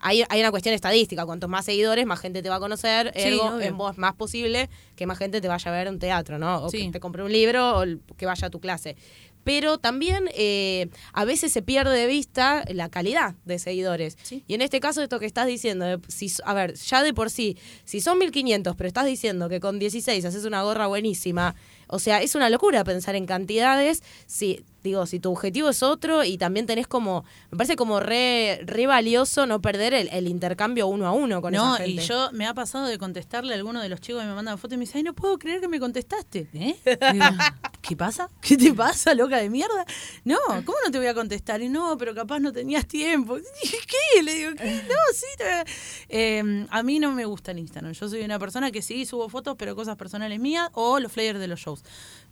[0.00, 3.22] Hay, hay una cuestión estadística, cuantos más seguidores, más gente te va a conocer, Sí,
[3.22, 3.66] ergo, obvio.
[3.66, 6.64] en vos más posible que más gente te vaya a ver un teatro, ¿no?
[6.64, 6.86] O Sí.
[6.86, 7.84] que te compre un libro o
[8.16, 8.96] que vaya a tu clase.
[9.44, 14.18] Pero también eh, a veces se pierde de vista la calidad de seguidores.
[14.22, 14.44] Sí.
[14.46, 17.56] Y en este caso, esto que estás diciendo, si, a ver, ya de por sí,
[17.84, 21.54] si son 1500, pero estás diciendo que con 16 haces una gorra buenísima,
[21.88, 24.02] O sea, es una locura pensar en cantidades.
[24.26, 28.60] Si, digo, si tu objetivo es otro y también tenés como, me parece como re,
[28.64, 32.02] re valioso no perder el, el intercambio uno a uno con No, esa gente.
[32.02, 34.58] y yo me ha pasado de contestarle a alguno de los chicos que me mandan
[34.58, 36.48] fotos y me dice, ay, no puedo creer que me contestaste.
[36.54, 36.76] ¿Eh?
[37.12, 37.24] Digo,
[37.80, 38.28] ¿Qué pasa?
[38.42, 39.86] ¿Qué te pasa, loca de mierda?
[40.24, 40.36] No,
[40.66, 41.62] ¿cómo no te voy a contestar?
[41.62, 43.36] Y no, pero capaz no tenías tiempo.
[43.62, 44.22] ¿Qué?
[44.22, 44.64] Le digo, ¿qué?
[44.88, 45.24] No, sí.
[45.38, 45.64] te voy a-".
[46.10, 47.92] Eh, a mí no me gusta el Instagram.
[47.92, 51.38] Yo soy una persona que sí subo fotos, pero cosas personales mías o los flyers
[51.38, 51.77] de los shows.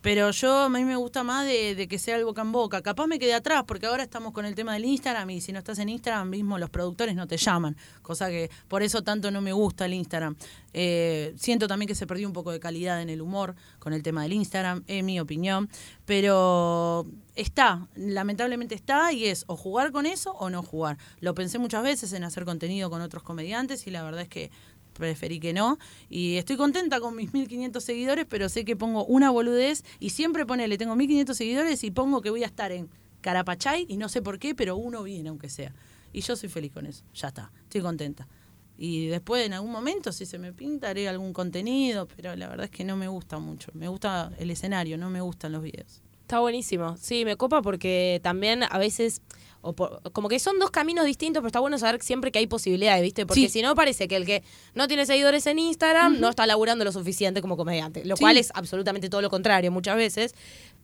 [0.06, 2.80] Pero yo a mí me gusta más de, que sea el boca en boca.
[2.80, 5.58] Capaz me quedé atrás porque ahora estamos con el tema del Instagram y si no
[5.58, 7.76] estás en Instagram mismo los productores no te llaman.
[8.02, 10.36] Cosa que por eso tanto no me gusta el Instagram.
[10.72, 14.04] Eh, siento también que se perdió un poco de calidad en el humor con el
[14.04, 15.68] tema del Instagram, en mi opinión.
[16.04, 20.98] Pero está, lamentablemente está y es o jugar con eso o no jugar.
[21.18, 24.52] Lo pensé muchas veces en hacer contenido con otros comediantes y la verdad es que
[24.96, 25.78] preferí que no.
[26.08, 30.46] Y estoy contenta con mis 1500 seguidores, pero sé que pongo una boludez y siempre
[30.46, 32.88] ponele, tengo 1500 seguidores y pongo que voy a estar en
[33.20, 35.74] Carapachay y no sé por qué, pero uno viene aunque sea.
[36.12, 38.26] Y yo soy feliz con eso, ya está, estoy contenta.
[38.78, 42.64] Y después en algún momento, si se me pinta, haré algún contenido, pero la verdad
[42.64, 43.70] es que no me gusta mucho.
[43.74, 46.02] Me gusta el escenario, no me gustan los videos.
[46.20, 46.96] Está buenísimo.
[46.98, 49.22] Sí, me copa porque también a veces,
[49.66, 52.46] o por- como que son dos caminos distintos, pero está bueno saber siempre que hay
[52.46, 53.26] posibilidades, ¿viste?
[53.26, 53.48] Porque Sí.
[53.48, 54.42] si no, parece que el que
[54.74, 58.20] no tiene seguidores en Instagram no está laburando lo suficiente como comediante, lo Sí.
[58.22, 60.34] cual es absolutamente todo lo contrario muchas veces.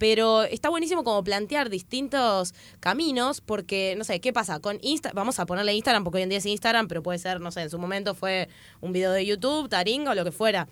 [0.03, 4.59] Pero está buenísimo como plantear distintos caminos, porque, no sé, ¿qué pasa?
[4.59, 7.41] Con Insta, vamos a ponerle Instagram, porque hoy en día es Instagram, pero puede ser,
[7.41, 8.49] no sé, en su momento fue
[8.81, 10.67] un video de YouTube, Taringa o lo que fuera.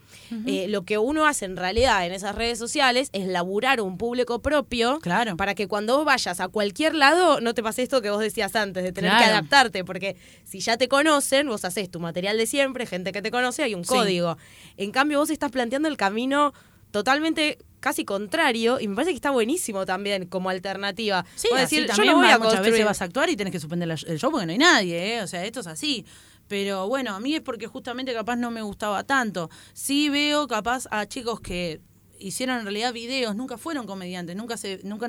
[0.48, 4.42] Eh, lo que uno hace en realidad en esas redes sociales es laburar un público
[4.42, 5.36] propio Claro.
[5.36, 8.56] para que cuando vos vayas a cualquier lado no te pase esto que vos decías
[8.56, 12.46] antes, de tener que adaptarte, porque si ya te conocen, vos haces tu material de
[12.48, 13.90] siempre, gente que te conoce, hay un Sí.
[13.94, 14.38] código.
[14.76, 16.52] En cambio, vos estás planteando el camino
[16.90, 21.24] totalmente casi contrario y me parece que está buenísimo también como alternativa.
[21.34, 23.36] Sí, así decir, yo también no voy a muchas construir veces vas a actuar y
[23.36, 25.22] tenés que suspender el show porque no hay nadie, ¿eh?
[25.22, 26.04] O sea, esto es así.
[26.46, 29.50] Pero bueno, a mí es porque justamente capaz no me gustaba tanto.
[29.72, 31.80] Sí veo capaz a chicos que
[32.20, 35.08] hicieron en realidad videos, nunca fueron comediantes, nunca se nunca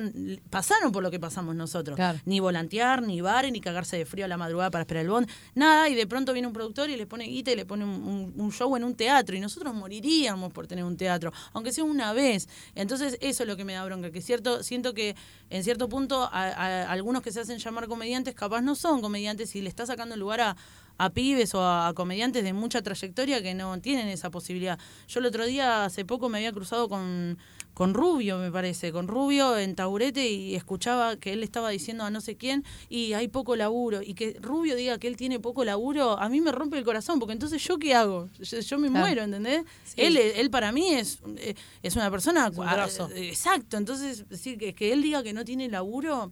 [0.50, 1.96] pasaron por lo que pasamos nosotros.
[1.96, 2.18] Claro.
[2.24, 5.28] Ni volantear, ni bares, ni cagarse de frío a la madrugada para esperar el bond,
[5.54, 7.90] nada, y de pronto viene un productor y le pone guita y le pone un,
[7.90, 11.84] un- un show en un teatro, y nosotros moriríamos por tener un teatro, aunque sea
[11.84, 12.48] una vez.
[12.74, 15.14] Entonces, eso es lo que me da bronca, que cierto, siento que
[15.50, 19.54] en cierto punto a, a- algunos que se hacen llamar comediantes capaz no son comediantes
[19.54, 20.56] y le está sacando el lugar a,
[20.98, 24.78] a pibes o a, a comediantes de mucha trayectoria que no tienen esa posibilidad.
[25.08, 27.38] Yo el otro día, hace poco, me había cruzado con,
[27.74, 32.10] con Rubio, me parece, con Rubio en Taburete y escuchaba que él estaba diciendo a
[32.10, 34.00] no sé quién y hay poco laburo.
[34.02, 37.18] Y que Rubio diga que él tiene poco laburo, a mí me rompe el corazón,
[37.18, 38.28] porque entonces yo qué hago?
[38.40, 39.06] Yo, yo me Claro.
[39.06, 39.64] muero, ¿entendés?
[39.96, 42.50] Él, él para mí es, eh, es una persona...
[42.54, 46.30] un eh, Exacto, entonces decir que, que él diga que no tiene laburo,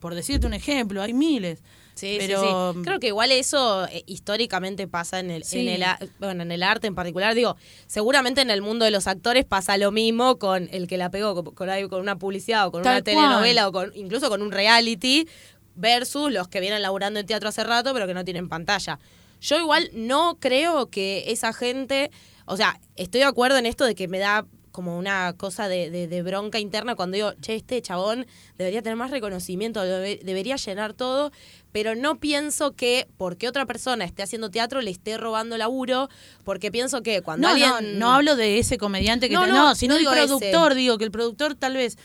[0.00, 1.62] por decirte un ejemplo, hay miles.
[1.98, 2.84] Sí, pero, sí, sí.
[2.84, 5.82] Creo que igual eso eh, históricamente pasa en el, en
[6.20, 7.34] bueno, en el arte en particular.
[7.34, 7.56] Digo,
[7.88, 11.34] seguramente en el mundo de los actores pasa lo mismo con el que la pegó
[11.54, 15.28] con, una publicidad o con Tal una telenovela o con incluso con un reality
[15.74, 19.00] versus los que vienen laburando en teatro hace rato pero que no tienen pantalla.
[19.40, 22.12] Yo igual no creo que esa gente,
[22.44, 24.46] o sea, estoy de acuerdo en esto de que me da
[24.78, 28.26] como una cosa de, de- de bronca interna cuando digo, che, este chabón
[28.58, 31.32] debería tener más reconocimiento, debe- debería llenar todo,
[31.72, 36.08] pero no pienso que porque otra persona esté haciendo teatro le esté robando laburo,
[36.44, 37.98] porque pienso que cuando No, alguien...
[37.98, 40.26] no, no hablo de ese comediante que No, te- no, no, sino no del ese.
[40.28, 41.98] productor, digo que el productor tal vez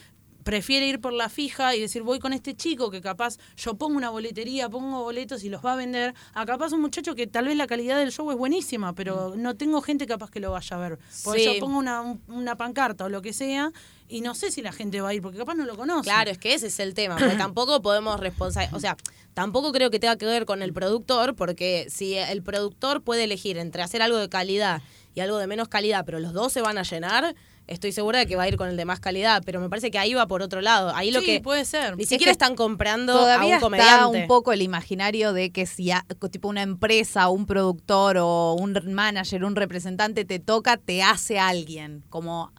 [0.44, 3.98] prefiere ir por la fija y decir voy con este chico que capaz yo pongo
[3.98, 7.46] una boletería, pongo boletos y los va a vender, a capaz un muchacho que tal
[7.46, 10.76] vez la calidad del show es buenísima, pero no tengo gente capaz que lo vaya
[10.76, 11.00] a ver.
[11.24, 11.46] Porque Sí.
[11.46, 13.72] yo pongo una, un- una pancarta o lo que sea
[14.10, 16.04] y no sé si la gente va a ir porque capaz no lo conoce.
[16.04, 18.98] Claro, es que ese es el tema, porque tampoco podemos responsabilizar, o sea,
[19.34, 23.58] tampoco creo que tenga que ver con el productor, porque si el productor puede elegir
[23.58, 24.82] entre hacer algo de calidad
[25.16, 27.36] y algo de menos calidad, pero los dos se van a llenar,
[27.68, 29.90] estoy segura de que va a ir con el de más calidad, pero me parece
[29.92, 31.96] que ahí va por otro lado, ahí lo Sí, que puede ser.
[31.96, 33.94] ni Es siquiera que están comprando a Todavía un comediante.
[33.94, 38.54] está un poco el imaginario de que si a- tipo una empresa, un productor o
[38.54, 42.04] un manager, un representante te toca, te hace alguien.
[42.10, 42.52] Como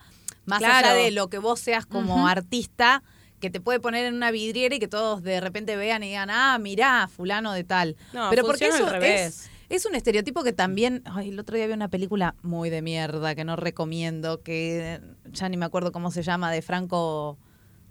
[0.46, 0.88] más Claro.
[0.88, 3.02] allá de lo que vos seas como artista,
[3.40, 6.30] que te puede poner en una vidriera y que todos de repente vean y digan,
[6.30, 7.96] ah, mirá, fulano de tal.
[8.14, 9.20] No, Pero porque eso al revés.
[9.20, 12.82] es, es un estereotipo que también, ay, el otro día vi una película muy de
[12.82, 15.00] mierda que no recomiendo, que
[15.32, 17.38] ya ni me acuerdo cómo se llama, de Franco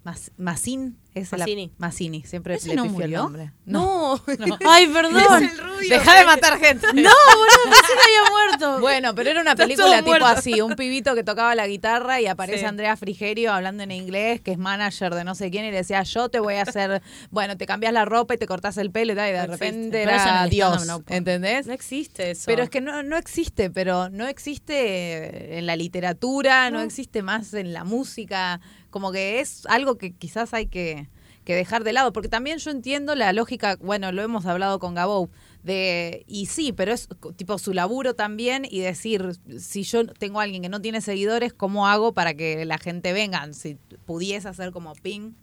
[0.03, 0.97] Mas- Massín.
[1.15, 1.71] Es la- Massini.
[1.77, 3.17] Massini, siempre ¿Ese le no el murió?
[3.19, 3.51] nombre.
[3.65, 4.19] No,
[4.67, 5.13] Ay, perdón.
[5.87, 6.87] Deja de matar gente.
[6.93, 8.79] No, boludo, que había muerto.
[8.81, 10.25] Bueno, pero era una Está película tipo muerto.
[10.25, 12.65] así, un pibito que tocaba la guitarra y aparece Sí.
[12.65, 16.01] Andrea Frigerio hablando en inglés, que es manager de no sé quién, y le decía,
[16.03, 19.13] yo te voy a hacer, bueno, te cambias la ropa y te cortas el pelo
[19.13, 20.87] y tal, y de repente era Dios.
[21.07, 21.67] ¿entendés?
[21.67, 22.43] No existe eso.
[22.47, 26.81] Pero es que no, no existe, pero no existe en la literatura, no.
[26.81, 28.59] existe más en la música,
[28.93, 31.09] como que es algo que quizás hay que,
[31.43, 34.93] que dejar de lado, porque también yo entiendo la lógica, bueno, lo hemos hablado con
[34.93, 35.31] Gabou,
[35.63, 40.43] de, y sí, pero es tipo su laburo también y decir, si yo tengo a
[40.43, 43.51] alguien que no tiene seguidores, ¿cómo hago para que la gente venga?
[43.53, 45.33] Si pudiese hacer como ping.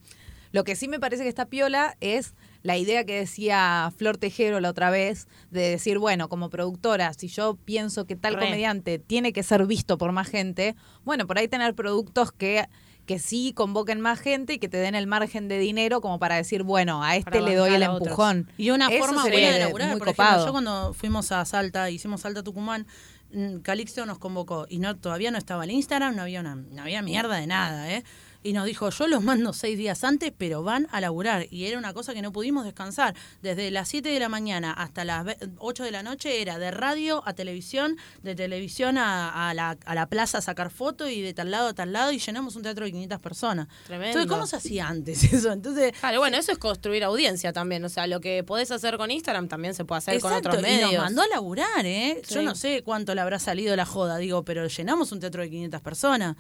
[0.53, 4.61] Lo que sí me parece que está piola es la idea que decía Flor Tejero
[4.61, 8.45] la otra vez, de decir, bueno, como productora, si yo pienso que tal Re.
[8.47, 12.69] comediante tiene que ser visto por más gente, bueno, por ahí tener productos que,
[13.11, 16.37] que sí convoquen más gente y que te den el margen de dinero como para
[16.37, 18.03] decir, bueno, a este le doy el otros.
[18.03, 18.49] empujón.
[18.57, 19.89] Y una Eso forma buena de laburar.
[19.91, 20.31] muy por copado.
[20.31, 22.87] ejemplo, yo cuando fuimos a Salta, hicimos Salta Tucumán,
[23.33, 26.83] mm, Calixto nos convocó y no todavía no estaba el Instagram, no había una, no
[26.83, 28.05] había mierda de nada, ¿eh?
[28.43, 31.47] Y nos dijo, yo los mando seis días antes, pero van a laburar.
[31.51, 33.15] Y era una cosa que no pudimos descansar.
[33.43, 36.71] Desde las 7 de la mañana hasta las ve- 8 de la noche era de
[36.71, 41.21] radio a televisión, de televisión a, a la, a la plaza a sacar fotos y
[41.21, 43.69] de tal lado a tal lado y llenamos un teatro de 500 personas.
[43.87, 44.07] Tremendo.
[44.21, 45.53] Entonces, ¿cómo se hacía antes eso?
[45.53, 47.85] Entonces, Claro, bueno, eso es construir audiencia también.
[47.85, 50.91] O sea, lo que podés hacer con Instagram también se puede hacer con otros medios.
[50.93, 52.23] Y nos mandó a laburar, ¿eh?
[52.27, 55.51] Yo no sé cuánto le habrá salido la joda, digo, pero llenamos un teatro de
[55.51, 56.37] 500 personas.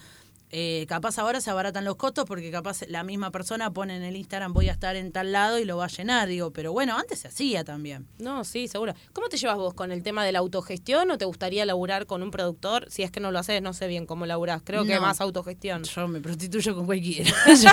[0.53, 4.17] Eh, capaz ahora se abaratan los costos porque capaz la misma persona pone en el
[4.17, 6.97] Instagram voy a estar en tal lado y lo va a llenar, digo, pero bueno,
[6.99, 8.09] antes se hacía también.
[8.19, 8.95] No, sí, seguro.
[9.13, 12.23] ¿Cómo te llevas vos con el tema de la autogestión o te gustaría laburar con
[12.23, 12.91] un productor?
[12.91, 14.63] Si es que no lo haces, no sé bien cómo laburás.
[14.65, 15.01] Creo que No.
[15.03, 15.85] más autogestión.
[15.85, 17.31] Yo me prostituyo con cualquiera.
[17.63, 17.71] Yo,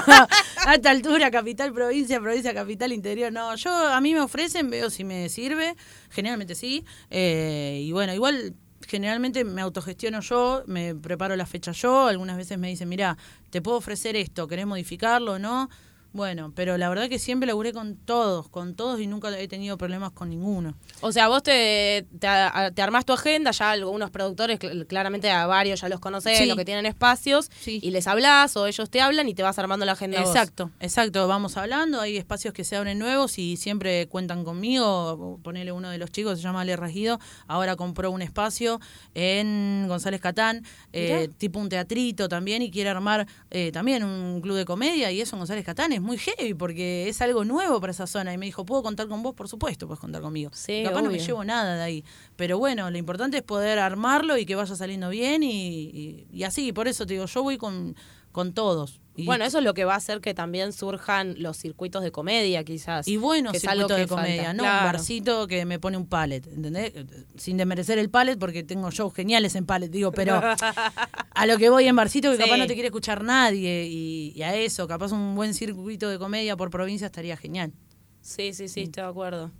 [0.65, 3.31] a esta altura, capital, provincia, provincia, capital, interior.
[3.31, 5.75] No, yo a mí me ofrecen, veo si me sirve.
[6.09, 6.85] Generalmente sí.
[7.09, 8.53] Eh, y bueno, igual
[8.87, 12.07] generalmente me autogestiono yo, me preparo la fecha yo.
[12.07, 13.17] Algunas veces me dicen, mira,
[13.49, 15.69] te puedo ofrecer esto, ¿querés modificarlo o no?
[16.13, 19.77] Bueno, pero la verdad que siempre laburé con todos, con todos y nunca he tenido
[19.77, 20.75] problemas con ninguno.
[21.01, 22.27] O sea, vos te, te,
[22.73, 26.45] te armás tu agenda, ya algunos productores, cl- claramente a varios ya los conocés, Sí.
[26.47, 27.79] los que tienen espacios, Sí.
[27.83, 30.29] y les hablas o ellos te hablan y te vas armando la agenda vos.
[30.29, 31.27] Exacto, exacto.
[31.27, 35.39] Vamos hablando, hay espacios que se abren nuevos y siempre cuentan conmigo.
[35.43, 38.79] Ponele uno de los chicos, se llama Ale Regido, ahora compró un espacio
[39.13, 44.55] en González Catán, eh, tipo un teatrito también, y quiere armar eh, también un club
[44.57, 47.91] de comedia, y eso en González Catán es muy heavy porque es algo nuevo para
[47.91, 48.33] esa zona.
[48.33, 49.35] Y me dijo, ¿puedo contar con vos?
[49.35, 50.51] Por supuesto, puedes contar conmigo.
[50.53, 52.05] Sí, Capaz no me llevo nada de ahí.
[52.35, 56.43] Pero bueno, lo importante es poder armarlo y que vaya saliendo bien y, y, y
[56.43, 56.71] así.
[56.71, 57.95] Por eso te digo, yo voy con,
[58.31, 59.01] con todos.
[59.17, 62.11] Y- Bueno, eso es lo que va a hacer que también surjan los circuitos de
[62.11, 63.07] comedia, quizás.
[63.07, 64.77] Y bueno, que es circuito algo que de comedia, no Claro.
[64.87, 66.93] un barcito que me pone un pallet, ¿entendés?
[67.35, 70.39] Sin desmerecer el pallet porque tengo shows geniales en pallet, digo, pero
[71.31, 74.41] a lo que voy en barcito que capaz no te quiere escuchar nadie y, y
[74.43, 77.73] a eso, capaz un buen circuito de comedia por provincia estaría genial.
[78.21, 79.51] Sí, sí, sí, estoy de acuerdo.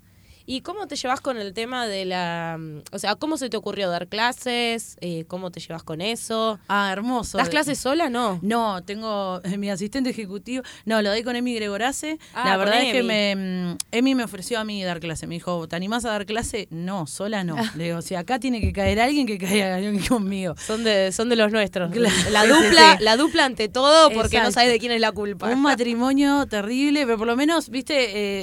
[0.50, 2.56] ¿Y cómo te llevas con el tema de la...
[2.58, 4.96] mm, O sea, ¿cómo se te ocurrió dar clases?
[5.02, 6.58] Eh, ¿Cómo te llevas con eso?
[6.70, 7.38] Ah, hermoso.
[7.38, 8.10] ¿Das clases sola?
[8.10, 8.40] No.
[8.42, 10.64] No, tengo mi asistente ejecutivo.
[10.86, 12.18] No, lo doy con Emi Gregorace.
[12.34, 15.28] Ah, la verdad es que me, mm, Emi me ofreció a mí dar clase.
[15.28, 16.70] Me dijo, ¿te animás a dar clase?
[16.72, 17.58] No, sola no.
[17.76, 20.56] Le digo, si acá tiene que caer alguien, que caiga alguien conmigo.
[20.66, 21.92] Son de, son de los nuestros.
[21.92, 22.16] Claro.
[22.32, 23.04] La sí, dupla, sí.
[23.04, 25.50] la dupla ante todo porque no sabes de quién es la culpa.
[25.50, 27.96] Un matrimonio terrible, pero por lo menos, viste,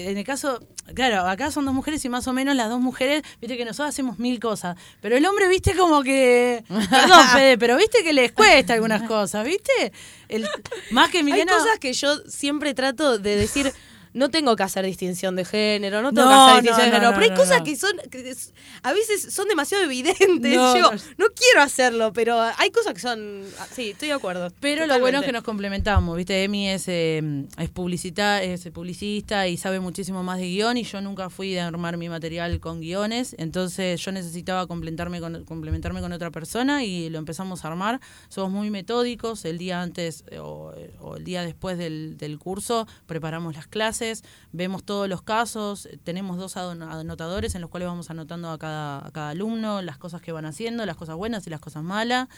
[0.05, 0.61] eh, en el caso,
[0.93, 3.89] claro, acá son dos mujeres y más o menos las dos mujeres, viste que nosotros
[3.89, 8.33] hacemos mil cosas, pero el hombre, viste, como que, perdón, Fede, pero viste que les
[8.33, 9.93] cuesta algunas cosas, viste,
[10.29, 10.47] el,
[10.91, 13.73] más que Hay Emiliano, cosas que yo siempre trato de decir.
[14.15, 16.91] No tengo que hacer distinción de género, no tengo No, que hacer distinción no, de
[16.93, 17.11] género.
[17.11, 17.91] no, pero hay cosas que son.
[18.11, 18.35] que
[18.83, 20.55] a veces son demasiado evidentes.
[20.55, 21.27] No, yo no.
[21.35, 23.43] quiero hacerlo, pero hay cosas que son.
[23.59, 24.53] ah, Sí, estoy de acuerdo.
[24.61, 26.45] Pero lo bueno es que nos complementamos, ¿viste?
[26.45, 31.01] Emi es, eh, es, publicita, es publicista y sabe muchísimo más de guion y yo
[31.01, 36.13] nunca fui de armar mi material con guiones, entonces yo necesitaba complementarme con, complementarme con
[36.13, 38.01] otra persona y lo empezamos a armar.
[38.29, 42.39] Somos muy metódicos, el día antes eh, o, eh, o el día después del, del
[42.39, 44.04] curso preparamos las clases,
[44.53, 49.11] vemos todos los casos, tenemos dos anotadores en los cuales vamos anotando a cada, a
[49.11, 52.29] cada alumno las cosas que van haciendo, las cosas buenas y las cosas malas.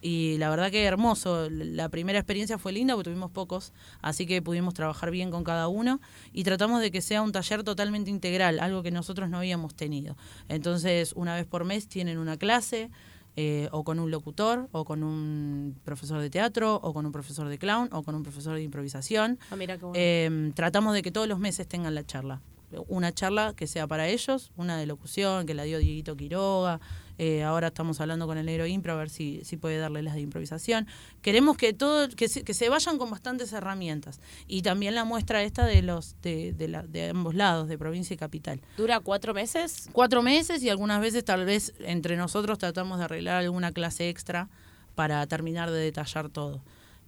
[0.00, 1.48] Y la verdad que hermoso.
[1.50, 3.72] La primera experiencia fue linda porque tuvimos pocos,
[4.02, 6.00] así que pudimos trabajar bien con cada uno
[6.32, 10.16] y tratamos de que sea un taller totalmente integral, algo que nosotros no habíamos tenido.
[10.48, 12.90] Entonces, una vez por mes tienen una clase.
[13.36, 17.48] Eh, o con un locutor, o con un profesor de teatro, o con un profesor
[17.48, 19.38] de clown, o con un profesor de improvisación.
[19.50, 19.94] Ah, mira qué bueno.
[19.98, 22.40] Eh, tratamos de que todos los meses tengan la charla.
[22.88, 26.80] una charla que sea para ellos, una de locución que la dio Dieguito Quiroga.
[27.18, 30.14] Eh, ahora estamos hablando con el negro Impro a ver si, si puede darle las
[30.14, 30.86] de improvisación.
[31.22, 34.20] Queremos que todo, que se, que se vayan con bastantes herramientas.
[34.46, 38.14] Y también la muestra esta de los de, de, la- de ambos lados, de provincia
[38.14, 38.60] y capital.
[38.76, 39.88] ¿Dura cuatro meses?
[39.92, 44.48] Cuatro meses y algunas veces tal vez entre nosotros tratamos de arreglar alguna clase extra
[44.94, 46.62] para terminar de detallar todo.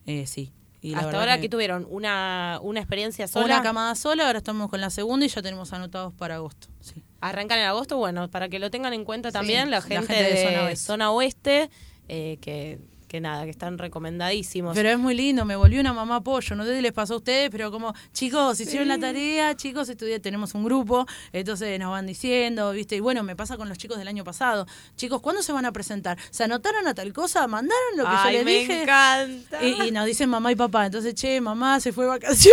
[0.06, 0.52] Eh, sí.
[0.80, 3.46] Y Hasta ahora que- que tuvieron una, una experiencia sola.
[3.46, 6.68] una camada sola, ahora estamos con la segunda y ya tenemos anotados para agosto.
[6.80, 7.02] Sí.
[7.20, 10.22] Arrancan en agosto, bueno, para que lo tengan en cuenta también la la gente, gente
[10.22, 11.62] de de, Zona zona Oeste.
[11.62, 11.70] oeste,
[12.08, 14.74] eh, que, que nada, que están recomendadísimos.
[14.74, 16.54] Pero es muy lindo, me volvió una mamá pollo.
[16.54, 20.20] No sé si les pasó a ustedes, pero como, chicos, hicieron la tarea, chicos, estudié,
[20.20, 22.96] tenemos un grupo, entonces nos van diciendo, ¿viste?
[22.96, 24.66] Y bueno, me pasa con los chicos del año pasado.
[24.96, 26.18] Chicos, ¿cuándo se van a presentar?
[26.30, 27.46] ¿Se anotaron a tal cosa?
[27.48, 28.82] ¿Mandaron lo que Ay, yo les me dije?
[28.82, 29.64] encanta.
[29.64, 30.86] Y, y nos dicen mamá y papá.
[30.86, 32.48] Entonces, che, mamá se fue de vacaciones.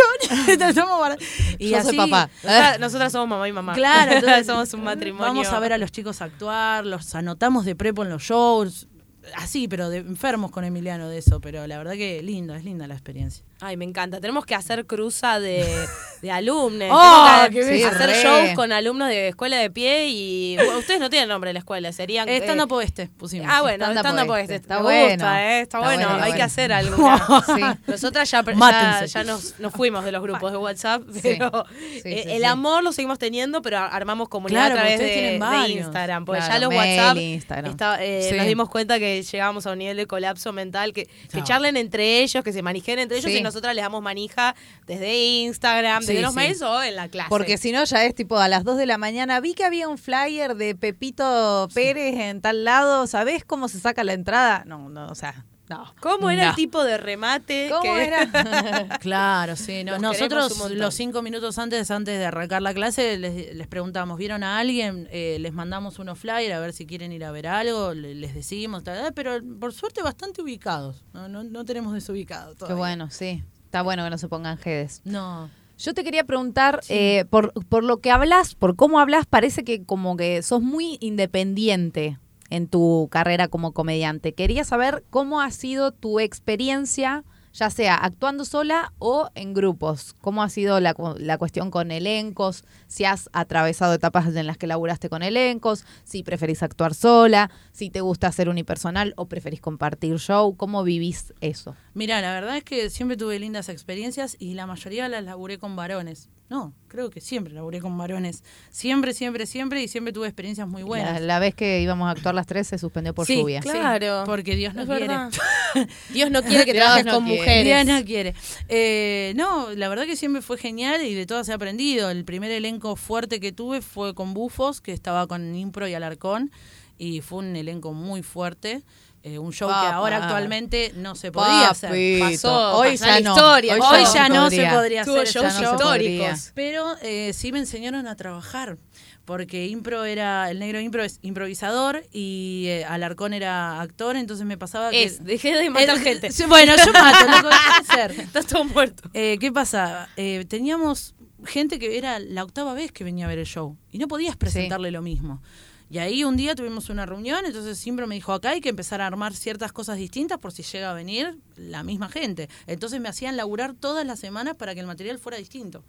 [1.59, 2.29] Y Yo soy así- papá.
[2.43, 3.73] Nosotras, nosotras somos mamá y mamá.
[3.73, 5.25] Claro, entonces somos un matrimonio.
[5.27, 8.87] Vamos a ver a los chicos actuar, los anotamos de prepo en los shows.
[9.35, 11.41] Así, pero de enfermos con Emiliano de eso.
[11.41, 13.43] Pero la verdad que lindo, es linda la experiencia.
[13.61, 14.19] Ay, me encanta.
[14.19, 15.65] Tenemos que hacer cruza de,
[16.21, 16.89] de alumnos.
[16.91, 18.21] Oh, Tenemos que hacer re.
[18.21, 21.59] shows con alumnos de escuela de pie y bueno, ustedes no tienen nombre de la
[21.59, 23.47] escuela, serían Eh, eh, Stand-up oeste pusimos.
[23.49, 24.53] Ah, bueno, Stand-up stand-up oeste.
[24.53, 24.55] oeste.
[24.55, 25.09] Está Me bueno.
[25.13, 26.23] gusta, eh, está, Está bueno.
[26.23, 26.71] Hay que hacer.
[27.45, 27.61] Sí.
[27.87, 31.65] Nosotras ya, ya, ya nos, nos fuimos de los grupos de WhatsApp, pero
[32.01, 35.39] Sí, eh, el amor lo seguimos teniendo, pero armamos comunidad Claro, a través de.
[35.69, 36.25] Instagram.
[36.25, 37.71] Porque Claro, ya los WhatsApp Instagram.
[37.71, 41.43] está- eh, nos dimos cuenta que llegábamos a un nivel de colapso mental, que, que
[41.43, 44.55] charlen entre ellos, que se manejen entre ellos nosotras les damos manija
[44.87, 46.35] desde Instagram, desde Sí, los sí.
[46.35, 47.29] mails o en la clase.
[47.29, 49.39] Porque si no, ya es tipo a las 2 de la mañana.
[49.39, 53.07] Vi que había un flyer de Pepito Pérez en tal lado.
[53.07, 54.63] ¿Sabés cómo se saca la entrada?
[54.65, 55.93] No, no, o sea, no.
[55.99, 56.49] ¿Cómo era No.
[56.51, 57.69] el tipo de remate?
[57.71, 58.29] ¿Cómo que- era?
[58.99, 59.83] Claro, sí.
[59.83, 64.43] no- nosotros los cinco minutos antes, antes de arrancar la clase, les, les preguntamos, ¿vieron
[64.43, 65.07] a alguien?
[65.11, 68.33] Eh, les mandamos unos flyers a ver si quieren ir a ver algo, le- les
[68.35, 71.03] decimos, tal, pero por suerte bastante ubicados.
[71.13, 72.77] No, no, no tenemos desubicados Qué todavía.
[72.77, 73.43] bueno, sí.
[73.65, 75.01] Está bueno que no se pongan jedes.
[75.03, 75.49] No.
[75.77, 79.83] Yo te quería preguntar, eh, por, por lo que hablas, por cómo hablas, parece que
[79.83, 82.17] como que sos muy independiente
[82.49, 84.33] en tu carrera como comediante.
[84.33, 87.23] Quería saber cómo ha sido tu experiencia,
[87.53, 90.13] ya sea actuando sola o en grupos.
[90.19, 92.65] ¿Cómo ha sido la, la cuestión con elencos?
[92.87, 97.89] Si has atravesado etapas en las que laburaste con elencos, si preferís actuar sola, si
[97.89, 100.55] te gusta ser unipersonal o preferís compartir show.
[100.57, 101.75] ¿Cómo vivís eso?
[101.93, 105.77] Mira, la verdad es que siempre tuve lindas experiencias y la mayoría las laburé con
[105.77, 106.29] varones.
[106.47, 108.43] No, creo que siempre laburé con varones.
[108.69, 111.13] Siempre, siempre, siempre y siempre tuve experiencias muy buenas.
[111.19, 113.63] La, la vez que íbamos a actuar las tres se suspendió por Sí, lluvia.
[113.63, 114.23] sí, Claro.
[114.27, 115.07] porque Dios no Es quiere.
[115.07, 115.31] verdad.
[116.13, 117.39] Dios no quiere que Dios trabajes no con quiere.
[117.39, 117.63] mujeres.
[117.65, 118.35] Diana quiere.
[118.69, 122.11] Eh, no, la verdad que siempre fue genial y de todas he aprendido.
[122.11, 126.51] El primer elenco fuerte que tuve fue con Bufos, que estaba con Impro y Alarcón,
[126.99, 128.83] y fue un elenco muy fuerte.
[129.27, 131.89] Eh, un show que ahora actualmente no se podía hacer.
[132.19, 133.31] Pasó, hoy pasó ya la no.
[133.31, 133.73] historia.
[133.73, 134.69] Hoy, Hoy ya, no podría.
[134.69, 136.51] se podría Tuvo hacer shows no históricos.
[136.53, 138.77] Pero eh, sí me enseñaron a trabajar,
[139.25, 144.59] porque Impro era, el negro Impro es improvisador y eh, Alarcón era actor, entonces me
[144.59, 145.03] pasaba que...
[145.03, 146.29] Es, dejé de matar gente.
[146.47, 148.11] Bueno, yo mato, déjame ser.
[148.11, 149.09] Estás todo muerto.
[149.15, 150.07] Eh, ¿Qué pasa?
[150.17, 151.15] Eh, teníamos
[151.45, 154.37] gente que era la octava vez que venía a ver el show y no podías
[154.37, 155.41] presentarle lo mismo.
[155.89, 159.01] Y ahí un día tuvimos una reunión, entonces siempre me dijo, acá hay que empezar
[159.01, 162.49] a armar ciertas cosas distintas por si llega a venir la misma gente.
[162.65, 165.83] Entonces me hacían laburar todas las semanas para que el material fuera distinto.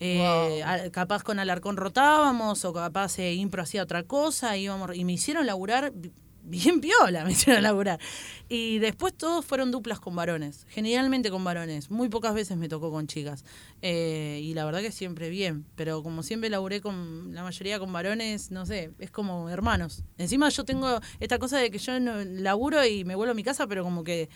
[0.00, 5.04] Eh, a- capaz con Alarcón rotábamos o capaz eh, Impro hacía otra cosa íbamos, y
[5.04, 5.92] me hicieron laburar
[6.48, 8.00] bien piola, me hicieron laburar.
[8.48, 12.90] Y después todos fueron duplas con varones, generalmente con varones, muy pocas veces me tocó
[12.90, 13.44] con chicas.
[13.82, 17.92] Eh, y la verdad que siempre bien, pero como siempre laburé con la mayoría con
[17.92, 20.02] varones, no sé, es como hermanos.
[20.16, 23.66] Encima yo tengo esta cosa de que yo laburo y me vuelvo a mi casa,
[23.66, 24.28] pero como que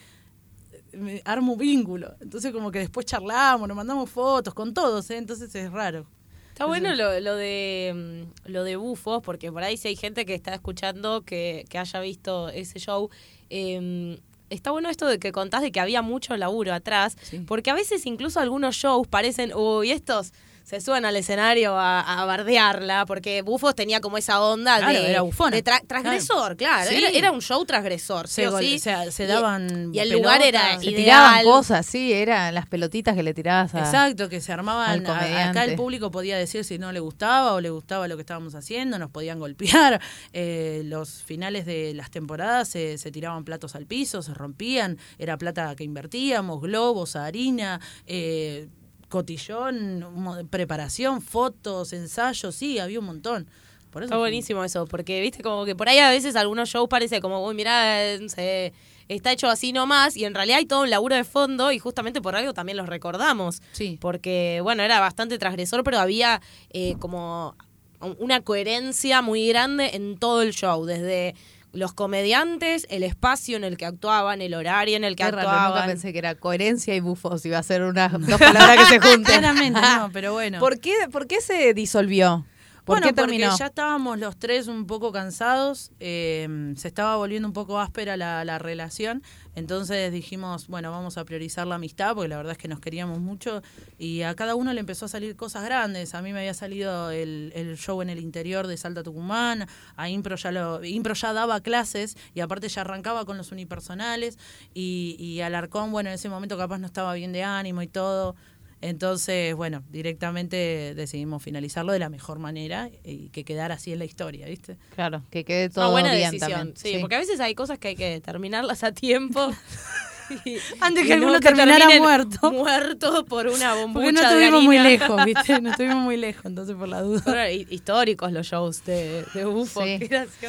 [0.93, 2.15] me armo vínculo.
[2.21, 5.17] Entonces como que después charlamos, nos mandamos fotos con todos, ¿eh?
[5.17, 6.07] entonces es raro.
[6.53, 10.25] Está bueno lo, lo de mm, lo de bufos, porque por ahí si hay gente
[10.27, 13.11] que está escuchando que, que haya visto ese show.
[13.51, 14.19] eh,
[14.51, 17.39] está bueno esto de que contás de que había mucho laburo atrás, Sí.
[17.39, 20.33] porque a veces incluso algunos shows parecen, uy, estos
[20.65, 25.11] se suben al escenario a, a bardearla, porque Bufos tenía como esa onda Claro, de,
[25.11, 25.57] era bufona.
[25.57, 26.89] de tra- transgresor, claro.
[26.91, 26.97] Sí.
[26.97, 28.77] Era, era un show transgresor, sí Se, o sí.
[28.77, 30.79] o sea, se Y- daban y el lugar era.
[30.79, 30.97] Se ideal.
[30.97, 33.81] tiraban cosas, sí, eran las pelotitas que le tirabas a...
[33.81, 35.07] Exacto, que se armaban.
[35.07, 38.23] a- acá el público podía decir si no le gustaba o le gustaba lo que
[38.23, 40.01] estábamos haciendo, nos podían golpear.
[40.35, 45.37] Eh, los finales de las temporadas se, se tiraban platos al piso, se rompían, era
[45.37, 47.81] plata que invertíamos, globos, harina.
[48.07, 48.69] eh,
[49.13, 53.47] cotillón, preparación, fotos, ensayos, sí, había un montón.
[53.91, 56.69] Por eso Está fue- buenísimo eso, porque viste como que por ahí a veces algunos
[56.71, 58.73] shows parece como, uy, mirá, eh, no sé,
[59.09, 62.23] está hecho así nomás, y en realidad hay todo un laburo de fondo, y justamente
[62.23, 63.61] por algo también los recordamos.
[63.73, 63.99] Sí.
[64.01, 66.41] Porque, bueno, era bastante transgresor, pero había
[66.71, 67.55] eh, como
[68.01, 71.35] un- una coherencia muy grande en todo el show, desde
[71.73, 75.49] los comediantes, el espacio en el que actuaban, el horario en el que Qué raro,
[75.49, 75.75] actuaban.
[75.75, 79.01] nunca pensé que era coherencia y bufos, iba a ser unas dos palabras que se
[79.01, 79.25] junten.
[79.25, 80.59] Claramente no, pero bueno.
[80.59, 82.45] ¿Por qué, ¿Por qué se disolvió?
[82.85, 83.47] ¿Por bueno, qué terminó?
[83.47, 88.17] porque ya estábamos los tres un poco cansados, eh, se estaba volviendo un poco áspera
[88.17, 89.23] la, la relación,
[89.55, 93.21] entonces dijimos, bueno, vamos a priorizar la amistad, porque la verdad es que nos queríamos
[93.21, 93.63] mucho,
[93.99, 96.15] y a cada uno le empezó a salir cosas grandes.
[96.15, 100.09] A mí me había salido el, el show en el interior de Salta Tucumán, a
[100.09, 104.39] Impro ya, lo, Impro ya daba clases, y aparte ya arrancaba con los unipersonales,
[104.75, 108.35] y, y Alarcón, bueno, en ese momento capaz no estaba bien de ánimo y todo.
[108.83, 114.05] Entonces, bueno, directamente decidimos finalizarlo de la mejor manera y que quedara así en la
[114.05, 114.77] historia, ¿viste?
[114.95, 116.77] Claro, que quede Una todo buena bien decisión, también.
[116.77, 119.51] sí, porque a veces hay cosas que hay que terminarlas a tiempo.
[120.45, 122.53] Y- Antes que no alguno terminara muerto.
[122.53, 125.61] Muerto por una bombucha Porque no de estuvimos muy lejos, ¿viste?
[125.61, 127.21] No estuvimos muy lejos, entonces por la duda.
[127.23, 129.83] Fueron históricos los shows de, de Bufo.
[129.85, 129.99] Sí.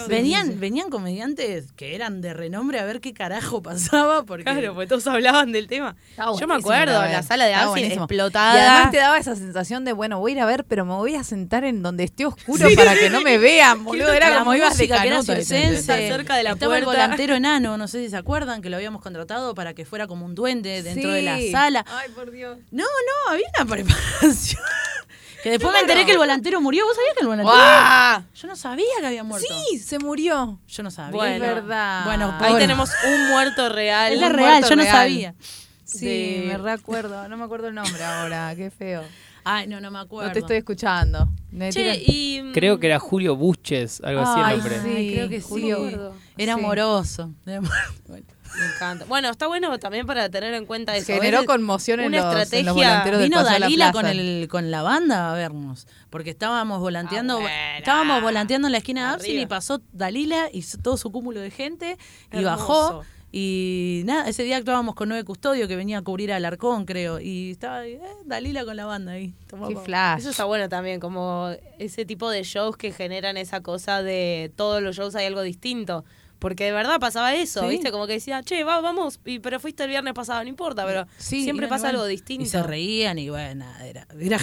[0.08, 4.88] Venían, venían comediantes que eran de renombre a ver qué carajo pasaba, porque Claro, pues
[4.90, 5.96] todos hablaban del tema.
[6.40, 8.04] Yo me acuerdo, la sala de buenísimo.
[8.06, 8.56] explotada.
[8.58, 10.94] Y además te daba esa sensación de, bueno, voy a ir a ver, pero me
[10.94, 14.12] voy a sentar en donde esté oscuro para que no me vean, boludo.
[14.14, 17.04] Era La como ibas de Estar cerca de la estaba el puerta.
[17.04, 20.26] volantero enano, no sé si se acuerdan, que lo habíamos contratado para que fuera como
[20.26, 21.86] un duende dentro de la sala.
[21.88, 22.58] Ay, por Dios.
[22.72, 24.62] No, no, había una preparación.
[25.44, 26.86] que después me enteré que el volantero murió.
[26.86, 28.26] ¿Vos sabías que el volantero.
[28.36, 29.48] Yo no sabía que había muerto.
[29.70, 30.60] Sí, se murió.
[30.68, 31.12] Yo no sabía.
[31.16, 32.06] Bueno, es verdad.
[32.06, 34.14] Bueno, Ahí tenemos un muerto real.
[34.14, 34.96] Es la real, yo no real.
[34.96, 35.36] sabía.
[35.84, 37.28] Sí, de- me recuerdo.
[37.28, 38.54] No me acuerdo el nombre ahora.
[38.56, 39.04] Qué feo.
[39.46, 40.30] Ay, no, no me acuerdo.
[40.30, 41.28] No te estoy escuchando.
[41.52, 42.42] Me Che, tiran- y...
[42.42, 44.82] mm, Creo que era Julio Buches, algo así el Ay, nombre.
[44.82, 44.90] sí.
[44.96, 46.14] Ay, creo que Julio.
[46.16, 46.20] sí.
[46.38, 46.60] Era Sí.
[46.62, 47.32] amoroso.
[47.46, 48.26] Bueno.
[48.58, 49.06] Me encanta.
[49.06, 51.14] Bueno, está bueno también para tener en cuenta eso.
[51.14, 54.48] Generó conmoción en una los, en los estrategia- volanteros del Vino la Dalila con el
[54.50, 59.24] con la banda a vernos, porque estábamos volanteando, Ah, estábamos volanteando en la esquina de
[59.24, 59.42] Arriba.
[59.42, 61.98] y pasó Dalila y todo su cúmulo de gente
[62.32, 62.46] y Hermoso.
[62.58, 63.04] bajó
[63.36, 67.20] y nada, ese día actuábamos con Nueve Custodio que venía a cubrir al Arcón, creo,
[67.20, 69.34] y estaba ahí, eh, Dalila con la banda ahí.
[69.68, 70.20] Qué flash.
[70.20, 71.50] Eso está bueno también, como
[71.80, 76.06] ese tipo de shows que generan esa cosa de todos los shows hay algo distinto.
[76.44, 77.68] Porque de verdad pasaba eso, Sí.
[77.70, 77.90] ¿viste?
[77.90, 81.08] Como que decía, che, va, vamos, y, pero fuiste el viernes pasado, no importa, pero
[81.18, 81.96] Sí, siempre pasa igual.
[81.96, 82.44] algo distinto.
[82.44, 84.40] Y se reían y bueno, nada, era, era.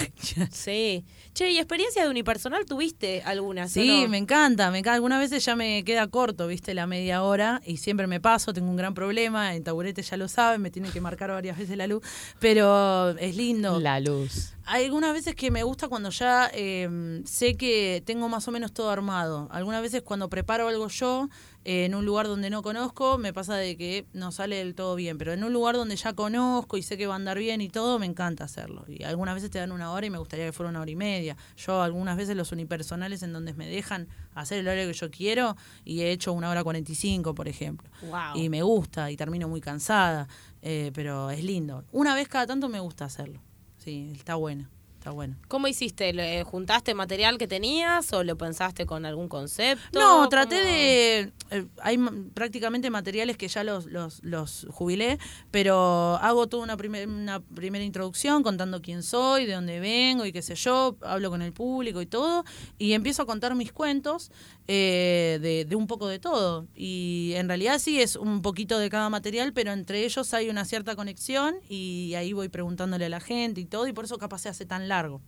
[0.51, 1.05] Sí.
[1.33, 3.67] Che, ¿y experiencia de unipersonal tuviste alguna?
[3.67, 4.95] Sí, me encanta, me encanta.
[4.95, 8.69] Algunas veces ya me queda corto, viste, la media hora y siempre me paso, tengo
[8.69, 11.85] un gran problema, en taburete ya lo saben, me tienen que marcar varias veces la
[11.85, 12.01] luz,
[12.39, 13.79] pero es lindo.
[13.79, 14.53] La luz.
[14.65, 18.73] Hay algunas veces que me gusta cuando ya eh, sé que tengo más o menos
[18.73, 19.47] todo armado.
[19.51, 21.29] Algunas veces cuando preparo algo yo
[21.65, 24.95] eh, en un lugar donde no conozco, me pasa de que no sale del todo
[24.95, 25.17] bien.
[25.17, 27.69] Pero en un lugar donde ya conozco y sé que va a andar bien y
[27.69, 28.85] todo, me encanta hacerlo.
[28.87, 30.95] Y algunas veces te dan una hora y me gustaría que fuera una hora y
[30.95, 31.35] media.
[31.57, 35.55] Yo algunas veces los unipersonales en donde me dejan hacer el horario que yo quiero
[35.83, 37.89] y he hecho una hora 45, por ejemplo.
[38.03, 38.35] Wow.
[38.35, 40.27] Y me gusta y termino muy cansada,
[40.61, 41.83] eh, pero es lindo.
[41.91, 43.41] Una vez cada tanto me gusta hacerlo.
[43.83, 44.67] Sí, está bueno,
[44.99, 45.35] está bueno.
[45.47, 46.13] ¿Cómo hiciste?
[46.13, 49.99] ¿Le ¿Juntaste material que tenías o lo pensaste con algún concepto?
[49.99, 50.67] No, traté ¿Cómo?
[50.69, 51.33] de...
[51.49, 51.97] eh, hay
[52.35, 55.17] prácticamente materiales que ya los, los, los jubilé,
[55.49, 60.31] pero hago toda una, primer- una primera introducción contando quién soy, de dónde vengo y
[60.31, 62.45] qué sé yo, hablo con el público y todo,
[62.77, 64.31] y empiezo a contar mis cuentos
[64.73, 66.65] eh, de, de un poco de todo.
[66.73, 70.63] Y en realidad sí es un poquito de cada material, pero entre ellos hay una
[70.63, 74.39] cierta conexión y ahí voy preguntándole a la gente y todo, y por eso capaz
[74.43, 75.19] se hace tan largo.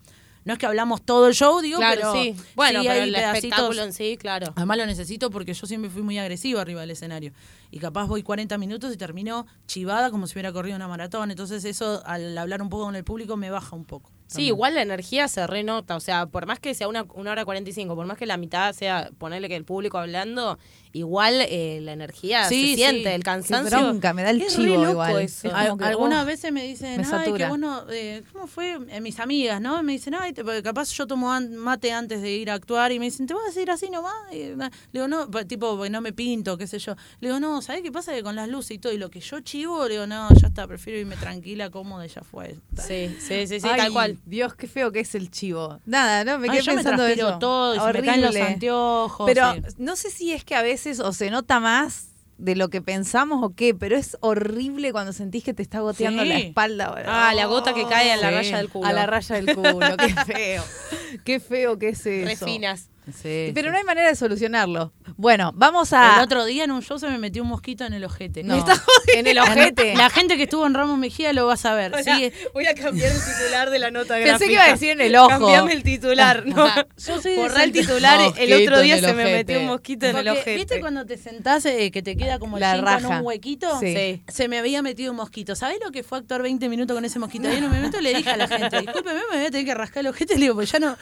[0.46, 2.36] No es que hablamos todo el show, digo, Claro, pero sí.
[2.56, 4.54] Bueno, sí pero el pedacitos- espectáculo en sí, claro.
[4.56, 7.32] Además lo necesito porque yo siempre fui muy agresiva arriba del escenario.
[7.72, 11.32] Y capaz voy 40 minutos y termino chivada como si hubiera corrido una maratón.
[11.32, 14.12] Entonces eso, al hablar un poco con el público, me baja un poco.
[14.36, 17.46] Sí, igual la energía se renota, o sea, por más que sea una, una hora
[17.46, 20.58] 45, por más que la mitad sea ponerle que el público hablando,
[20.94, 22.76] igual eh, la energía Sí, se sí.
[22.76, 23.78] siente, el Qué cansancio.
[23.80, 25.22] bronca, me da el es chivo loco igual.
[25.24, 25.48] eso.
[25.48, 27.38] Es Al- como que, algunas oh, veces me dicen, me ay, satura".
[27.38, 28.78] qué bueno, eh, ¿cómo fue?
[28.90, 29.82] Eh, mis amigas, ¿no?
[29.84, 32.92] Me dicen, ay, te- porque capaz yo tomo an- mate antes de ir a actuar
[32.92, 34.14] y me dicen, ¿te vas a decir así nomás?
[34.32, 36.96] Y, na- le digo, no, tipo, porque no me pinto, qué sé yo.
[37.20, 38.14] Le digo, no, ¿sabes qué pasa?
[38.14, 40.48] Que con las luces y todo, y lo que yo chivo, le digo, no, ya
[40.50, 42.56] está, prefiero irme tranquila, cómoda, ya fue.
[42.78, 44.18] Sí, sí, sí, sí, Ay, tal cual.
[44.26, 45.80] Dios, qué feo que es el chivo.
[45.86, 47.40] Nada, no, me Ay, quedé yo me pensando transpiro eso.
[47.40, 49.26] todo, y se me caen los anteojos.
[49.26, 49.62] Pero sí.
[49.80, 52.08] no sé si es que a veces o se nota más
[52.38, 56.24] de lo que pensamos o qué, pero es horrible cuando sentís que te está goteando
[56.24, 56.30] Sí.
[56.30, 56.94] la espalda.
[57.08, 58.88] Ah, la gota que cae a la Sí, raya del culo.
[58.88, 60.64] A la raya del culo, qué feo.
[61.26, 62.46] Qué feo que es eso.
[62.46, 62.90] Refinas.
[63.06, 63.72] Sí, Pero sí.
[63.72, 64.94] no hay manera de solucionarlo.
[65.18, 66.18] Bueno, vamos a...
[66.18, 68.44] El otro día en un show se me metió un mosquito en el ojete.
[68.44, 68.64] No,
[69.14, 69.96] en el ojete.
[69.96, 71.94] La gente que estuvo en Ramos Mejía lo va a saber.
[72.04, 75.02] Sí, Voy a cambiar el titular de la nota Pensé que iba a decir en
[75.02, 75.30] el ojo.
[75.30, 76.68] Cambiame el titular, ¿no?
[76.98, 78.34] yo soy de Borrá el titular.
[78.38, 80.56] el otro día el se me metió un mosquito en el ojete.
[80.56, 83.20] ¿Viste cuando te sentás eh, que te queda como el La cinco en raja.
[83.20, 83.80] un huequito?
[83.80, 83.94] Sí.
[83.96, 84.24] Sí.
[84.28, 85.56] Se me había metido un mosquito.
[85.56, 87.52] ¿Sabés lo que fue actuar 20 minutos con ese mosquito?
[87.52, 89.76] Y en un momento le dije a la gente, discúlpeme, me voy a tener que
[89.76, 90.36] rascar el ojete.
[90.36, 90.98] Le digo, pues ya no...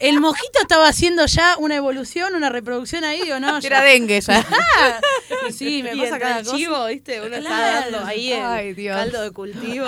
[0.00, 4.20] El mosquito estaba haciendo ya una evolución, una reproducción ahí, digo, no, ya- Era dengue
[4.20, 4.44] ya.
[4.80, 5.00] Ah,
[5.48, 6.56] y sí, me Y pasa cada cosa.
[6.56, 7.20] chivo, ¿viste?
[7.20, 7.90] Uno está Claro.
[7.92, 8.96] dando ahí el Ay, Dios.
[8.96, 9.86] caldo de cultivo.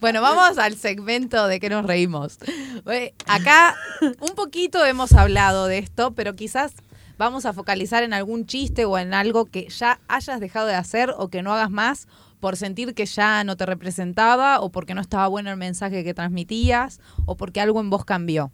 [0.00, 2.38] Bueno, vamos al segmento de que nos reímos.
[2.86, 3.74] Eh, Acá
[4.20, 6.72] un poquito hemos hablado de esto, pero quizás
[7.16, 11.12] vamos a focalizar en algún chiste o en algo que ya hayas dejado de hacer
[11.16, 12.06] o que no hagas más
[12.38, 16.14] por sentir que ya no te representaba o porque no estaba bueno el mensaje que
[16.14, 18.52] transmitías o porque algo en vos cambió.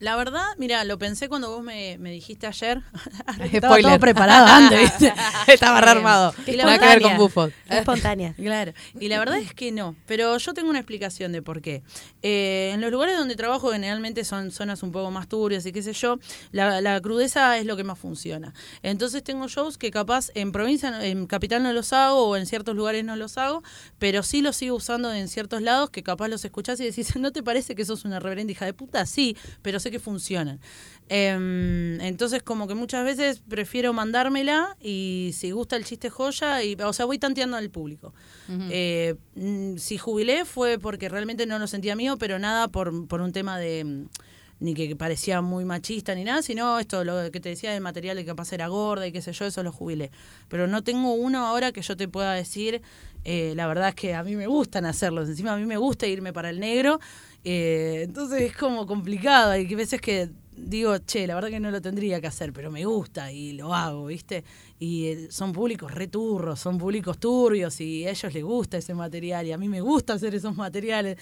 [0.00, 2.82] La verdad, mira, lo pensé cuando vos me, me dijiste ayer.
[3.52, 5.12] Estaba todo preparado antes, ¿viste?
[5.48, 6.32] Estaba rearmado.
[6.66, 7.52] Nada que ver con bufos.
[7.68, 8.34] Espontánea.
[8.34, 11.82] Claro, y la verdad es que no, pero yo tengo una explicación de por qué.
[12.22, 15.82] Eh, en los lugares donde trabajo generalmente son zonas un poco más turbias y qué
[15.82, 16.18] sé yo,
[16.52, 18.54] la, la crudeza es lo que más funciona.
[18.82, 22.46] Entonces tengo shows que capaz en provincia, no- en capital no los hago o en
[22.46, 23.62] ciertos lugares no los hago,
[23.98, 27.32] pero sí los sigo usando en ciertos lados que capaz los escuchás y decís, ¿no
[27.32, 29.04] te parece que sos una reverenda hija de puta?
[29.06, 30.60] Sí, pero sé que funcionan.
[31.08, 36.74] Em, entonces como que muchas veces prefiero mandármela y si gusta el chiste joya, y,
[36.74, 38.12] o sea, voy tanteando al público.
[38.70, 43.20] Eh, mm, si jubilé fue porque realmente no lo sentía mío, pero nada por, por
[43.20, 44.06] un tema de
[44.60, 48.16] ni que parecía muy machista ni nada, sino esto, lo que te decía del material
[48.16, 50.10] de que capaz era gorda y qué sé yo, eso lo jubilé.
[50.48, 52.82] Pero no tengo uno ahora que yo te pueda decir,
[53.24, 56.06] eh, la verdad es que a mí me gustan hacerlos, encima a mí me gusta
[56.06, 57.00] irme para el negro,
[57.44, 60.30] eh, entonces es como complicado, hay veces que
[60.66, 63.74] digo, che, la verdad que no lo tendría que hacer, pero me gusta y lo
[63.74, 64.44] hago, ¿viste?
[64.78, 69.46] Y eh, son públicos returros, son públicos turbios y a ellos les gusta ese material
[69.46, 71.18] y a mí me gusta hacer esos materiales.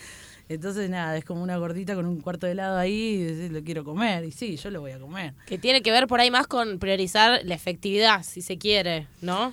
[0.49, 3.63] Entonces, nada, es como una gordita con un cuarto de helado ahí y decís, lo
[3.63, 4.25] quiero comer.
[4.25, 5.35] Y sí, yo lo voy a comer.
[5.47, 9.53] Que tiene que ver por ahí más con priorizar la efectividad, si se quiere, ¿no?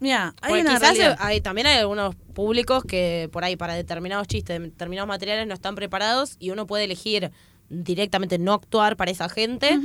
[0.00, 4.26] Mira, hay Porque una quizás hay, también hay algunos públicos que por ahí para determinados
[4.26, 7.30] chistes, determinados materiales no están preparados y uno puede elegir
[7.68, 9.78] directamente no actuar para esa gente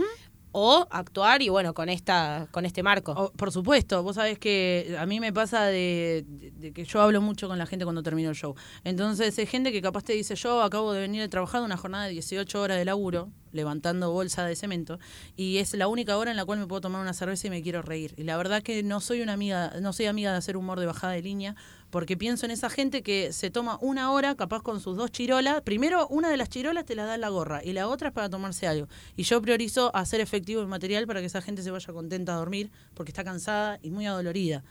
[0.60, 3.32] o actuar y bueno, con esta con este marco.
[3.38, 6.26] Por supuesto, vos sabés que a mí me pasa de,
[6.74, 8.56] que yo hablo mucho con la gente cuando termino el show.
[8.84, 12.06] Entonces hay gente que capaz te dice, yo acabo de venir de trabajar una jornada
[12.06, 14.98] de 18 horas de laburo, levantando bolsa de cemento,
[15.36, 17.62] y es la única hora en la cual me puedo tomar una cerveza y me
[17.62, 18.16] quiero reír.
[18.18, 20.88] Y la verdad que no soy una amiga, no soy amiga de hacer humor de
[20.88, 21.56] bajada de línea,
[21.90, 25.62] porque pienso en esa gente que se toma una hora, capaz con sus dos chirolas.
[25.62, 28.14] Primero, una de las chirolas te la da en la gorra y la otra es
[28.14, 28.88] para tomarse algo.
[29.16, 32.38] Y yo priorizo hacer efectivo el material para que esa gente se vaya contenta a
[32.38, 34.64] dormir, porque está cansada y muy adolorida.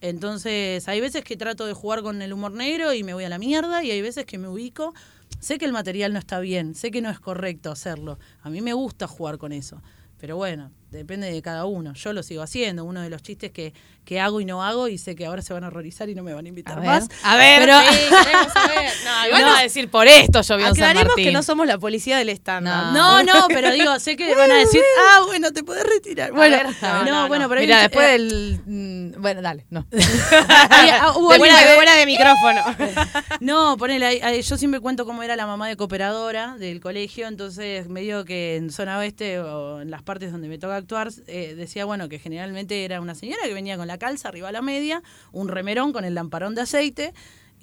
[0.00, 3.28] Entonces, hay veces que trato de jugar con el humor negro y me voy a
[3.28, 4.94] la mierda, y hay veces que me ubico.
[5.38, 8.18] Sé que el material no está bien, sé que no es correcto hacerlo.
[8.42, 9.82] A mí me gusta jugar con eso.
[10.18, 11.92] Pero bueno, depende de cada uno.
[11.94, 12.84] Yo lo sigo haciendo.
[12.84, 13.72] Uno de los chistes que,
[14.04, 16.22] que hago y no hago, y sé que ahora se van a horrorizar y no
[16.22, 16.86] me van a invitar A ver.
[16.90, 17.08] más.
[17.24, 18.92] A ver, Pero- Sí, queremos saber.
[19.04, 21.24] No, igual no- a decir por esto llovió en San aclaremos Martín.
[21.26, 22.92] que no somos la policía del stand-up.
[22.92, 24.80] No, no, pero digo, sé que van a decir,
[25.10, 26.32] ah, bueno, te puedes retirar.
[26.32, 26.66] Bueno, ver,
[27.10, 28.60] no, bueno, pero Mira, después eh, del...
[28.66, 29.86] mm, Bueno, dale, no.
[30.48, 32.62] ah, hubo que- de de micrófono.
[33.40, 37.26] No, ponele, ahí- ahí, yo siempre cuento cómo era la mamá de cooperadora del colegio,
[37.26, 41.10] entonces me digo que en zona oeste o en las partes donde me toca actuar,
[41.26, 44.52] eh, decía, bueno, que generalmente era una señora que venía con la calza arriba a
[44.52, 45.02] la media,
[45.32, 47.12] un remerón con el lamparón de aceite,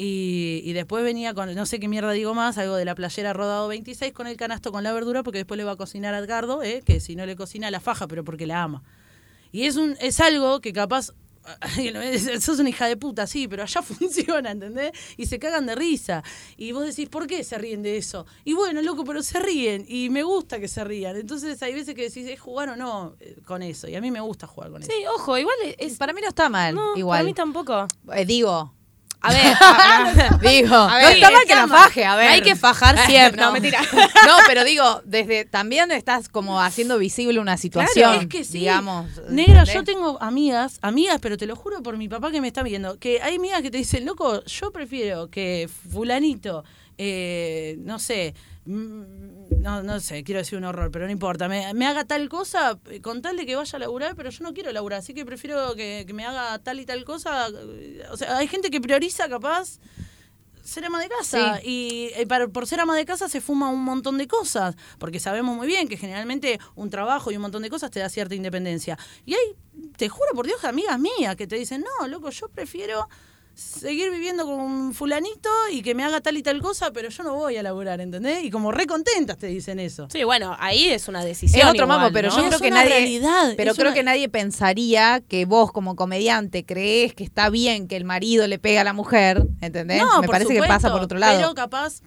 [0.01, 3.67] y, después venía con, no sé qué mierda digo más, algo de la playera rodado
[3.67, 6.63] 26 con el canasto con la verdura, porque después le va a cocinar a Edgardo,
[6.63, 8.82] eh, que si no le cocina la faja, pero porque la ama.
[9.51, 11.11] Y es, un, es algo que capaz
[12.39, 14.91] sos una hija de puta, sí, pero allá funciona, ¿entendés?
[15.17, 16.23] Y se cagan de risa.
[16.57, 18.25] Y vos decís, ¿por qué se ríen de eso?
[18.43, 19.85] Y bueno, loco, pero se ríen.
[19.87, 21.15] Y me gusta que se rían.
[21.15, 23.87] Entonces hay veces que decís, ¿es jugar o no eh, con eso?
[23.87, 24.91] Y a mí me gusta jugar con eso.
[24.91, 25.97] Sí, ojo, igual es.
[25.97, 27.19] Para mí no está mal, no, igual.
[27.19, 27.87] Para mí tampoco.
[28.13, 28.73] Eh, digo,
[29.22, 32.15] A ver, a- a- digo, A no ver, está mal que la está faje, a
[32.15, 32.28] ver.
[32.30, 33.41] Hay que fajar siempre.
[33.45, 33.82] No, mentira.
[33.91, 38.59] No, pero digo, desde también estás como haciendo visible una situación, es que sí.
[38.59, 39.07] digamos.
[39.30, 39.74] Negra, ¿entendés?
[39.74, 42.97] yo tengo amigas, amigas, pero te lo juro por mi papá que me está viendo,
[42.97, 46.63] que hay amigas que te dicen, loco, yo prefiero que fulanito,
[46.97, 48.34] eh, no sé,
[48.65, 49.01] mm,
[49.60, 52.80] no, no sé, quiero decir un horror, pero no importa, me, me haga tal cosa
[52.89, 55.26] eh, con tal de que vaya a laburar, pero yo no quiero laburar, así que
[55.26, 57.47] prefiero que, que me haga tal y tal cosa.
[57.49, 59.80] eh, O sea, hay gente que prioriza capaz
[60.64, 63.84] ser ama de casa y eh, para- por ser ama de casa se fuma un
[63.84, 67.70] montón de cosas, porque sabemos muy bien que generalmente un trabajo y un montón de
[67.72, 68.97] cosas te da cierta independencia.
[69.26, 69.55] Y hay,
[69.97, 73.10] te juro por Dios, amigas mías que te dicen, no, loco, yo prefiero
[73.60, 77.24] seguir viviendo con un fulanito y que me haga tal y tal cosa, pero yo
[77.24, 78.43] no voy a laburar, ¿entendés?
[78.43, 80.07] Y como re contentas te dicen eso.
[80.12, 81.62] Sí, bueno, ahí es una decisión.
[81.62, 82.36] Es otro igual, mambo, pero ¿no?
[82.38, 82.89] yo Es creo que nadie.
[82.89, 87.88] realidad, pero creo una- que nadie pensaría que vos, como comediante, crees que está bien
[87.88, 89.43] que el marido le pega a la mujer.
[89.62, 90.01] ¿Entendés?
[90.01, 91.38] No, Me por parece que pasa por otro lado.
[91.38, 92.01] Pero capaz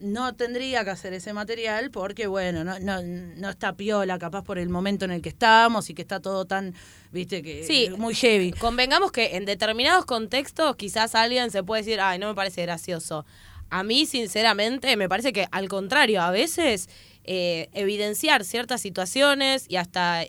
[0.00, 4.58] no tendría que hacer ese material porque, bueno, no, no, no está piola, capaz por
[4.58, 6.74] el momento en el que estamos y que está todo tan,
[7.10, 7.90] viste, que Sí.
[7.96, 8.52] muy heavy.
[8.52, 13.26] Convengamos que en determinados contextos quizás alguien se puede decir, ay, no me parece gracioso.
[13.70, 16.88] A mí, sinceramente, me parece que al contrario, a veces
[17.24, 20.24] eh, evidenciar ciertas situaciones y hasta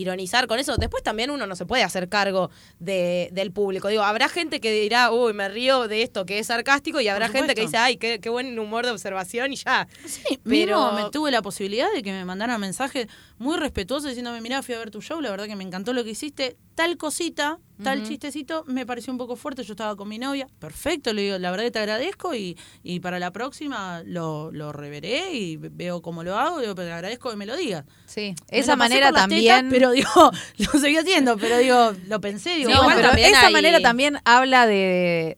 [0.00, 0.76] ironizar con eso.
[0.76, 3.88] Después también uno no se puede hacer cargo de, del público.
[3.88, 7.28] Digo, habrá gente que dirá, uy, me río de esto que es sarcástico y habrá
[7.28, 9.88] gente que dice, ay, qué, qué buen humor de observación y ya.
[10.06, 13.06] Sí, pero me tuve la posibilidad de que me mandaran mensajes
[13.38, 16.04] muy respetuosos diciéndome, mira, fui a ver tu show, la verdad que me encantó lo
[16.04, 20.18] que hiciste, tal cosita, tal chistecito, me pareció un poco fuerte, yo estaba con mi
[20.18, 24.50] novia, perfecto, le digo, la verdad que te agradezco y, y para la próxima lo,
[24.50, 27.84] lo reveré y veo cómo lo hago, digo, pero te agradezco que me lo digas.
[28.06, 29.42] Sí, Me esa manera también.
[29.44, 30.08] tetas, pero digo,
[30.72, 33.52] lo seguí haciendo, pero digo, lo pensé, digo, Sí, No, igual pero también esa hay-
[33.52, 35.36] manera también habla de,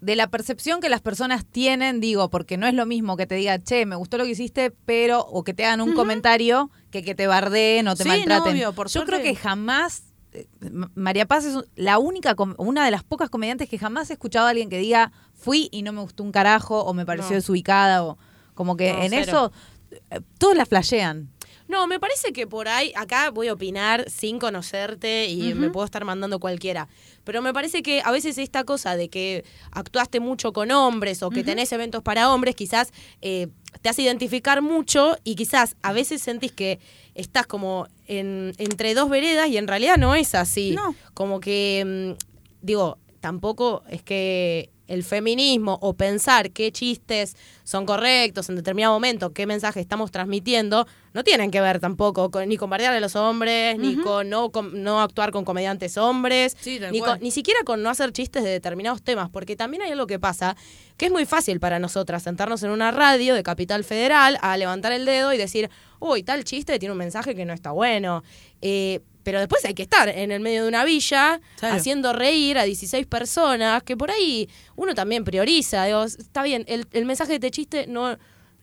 [0.00, 3.36] de la percepción que las personas tienen, digo, porque no es lo mismo que te
[3.36, 7.02] diga, che, me gustó lo que hiciste, pero, o que te hagan un comentario, que
[7.04, 8.52] que te bardeen o te Sí, no, maltraten.
[8.54, 10.02] obvio, por Yo creo que jamás,
[10.94, 14.50] María Paz es la única, una de las pocas comediantes que jamás he escuchado a
[14.50, 17.36] alguien que diga, fui y no me gustó un carajo, o me pareció No.
[17.36, 18.18] desubicada, o
[18.54, 19.22] como que No, en cero.
[19.22, 19.52] eso
[20.10, 21.28] eh, todos la flashean.
[21.66, 25.84] No, me parece que por ahí, acá voy a opinar sin conocerte y me puedo
[25.84, 26.88] estar mandando cualquiera.
[27.22, 31.30] Pero me parece que a veces esta cosa de que actuaste mucho con hombres o
[31.30, 33.46] que tenés eventos para hombres, quizás eh,
[33.82, 36.80] te hace identificar mucho y quizás a veces sentís que
[37.14, 40.72] estás como en, entre dos veredas y en realidad no es así.
[40.72, 40.94] No.
[41.14, 42.24] Como que, mm,
[42.60, 49.32] digo, tampoco es que el feminismo o pensar qué chistes son correctos en determinado momento,
[49.32, 53.14] qué mensaje estamos transmitiendo, no tienen que ver tampoco con, ni con bardear a los
[53.16, 57.60] hombres, ni con no, con no actuar con comediantes hombres, Sí, ni, con- ni siquiera
[57.64, 60.56] con no hacer chistes de determinados temas, porque también hay algo que pasa,
[60.96, 64.92] que es muy fácil para nosotras sentarnos en una radio de Capital Federal a levantar
[64.92, 65.70] el dedo y decir,
[66.00, 68.22] uy, tal chiste tiene un mensaje que no está bueno.
[68.62, 71.74] Eh, pero después hay que estar en el medio de una villa Claro.
[71.76, 75.84] haciendo reír a 16 personas, que por ahí uno también prioriza.
[75.84, 78.16] Digo, está bien, el, el mensaje de este chiste no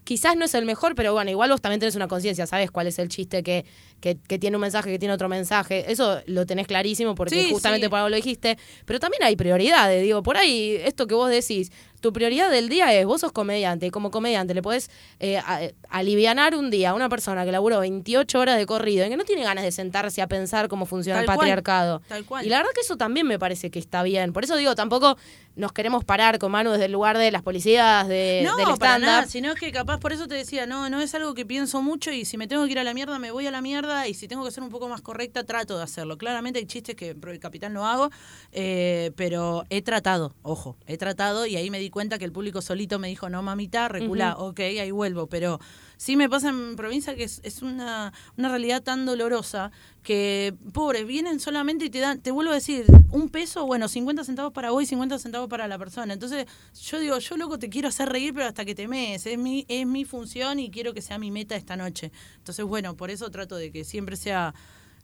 [0.03, 2.88] quizás no es el mejor, pero bueno, igual vos también tenés una conciencia, sabes cuál
[2.88, 3.66] es el chiste que,
[3.99, 5.91] que, que tiene un mensaje, que tiene otro mensaje.
[5.91, 7.89] Eso lo tenés clarísimo porque Sí, justamente sí.
[7.89, 8.58] por algo lo dijiste.
[8.86, 12.93] Pero también hay prioridades, digo, por ahí esto que vos decís, tu prioridad del día
[12.93, 14.89] es, vos sos comediante, y como comediante le podés
[15.20, 15.41] eh,
[15.89, 19.24] alivianar un día a una persona que laburó 28 horas de corrido y que no
[19.24, 22.02] tiene ganas de sentarse a pensar cómo funciona Tal el cual, patriarcado.
[22.08, 22.45] tal cual.
[22.45, 24.34] Y la verdad que eso también me parece que está bien.
[24.34, 25.18] Por eso digo, tampoco
[25.56, 29.00] nos queremos parar con Manu desde el lugar de las policías, de, no, del para
[29.00, 29.32] nada, stand-up.
[29.32, 32.26] sino que capaz por eso te decía, no, no es algo que pienso mucho y
[32.26, 34.28] si me tengo que ir a la mierda, me voy a la mierda y si
[34.28, 36.18] tengo que ser un poco más correcta, trato de hacerlo.
[36.18, 38.12] Claramente hay chistes que el capitán no hago,
[38.52, 42.62] eh, pero he tratado, ojo, he tratado y ahí me di cuenta que el público
[42.62, 45.60] solito me dijo, no mamita, recula, ok, ahí vuelvo, pero
[45.98, 49.72] sí me pasa en provincia que es, es una, una realidad tan dolorosa
[50.04, 54.24] que, pobre, vienen solamente y te dan, te vuelvo a decir, un peso, bueno, 50
[54.24, 56.14] centavos para vos y 50 centavos para la persona.
[56.14, 56.46] Entonces,
[56.82, 59.66] yo digo, yo loco te quiero hacer reír, pero hasta que te mees, es mi,
[59.68, 62.12] es mi función y quiero que sea mi meta esta noche.
[62.38, 64.54] Entonces, bueno, por eso trato de que siempre sea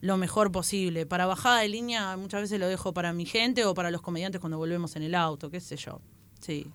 [0.04, 1.06] lo mejor posible.
[1.06, 4.42] Para bajada de línea muchas veces lo dejo para mi gente o para los comediantes
[4.42, 6.02] cuando volvemos en el auto, qué sé yo.
[6.44, 6.74] Sí.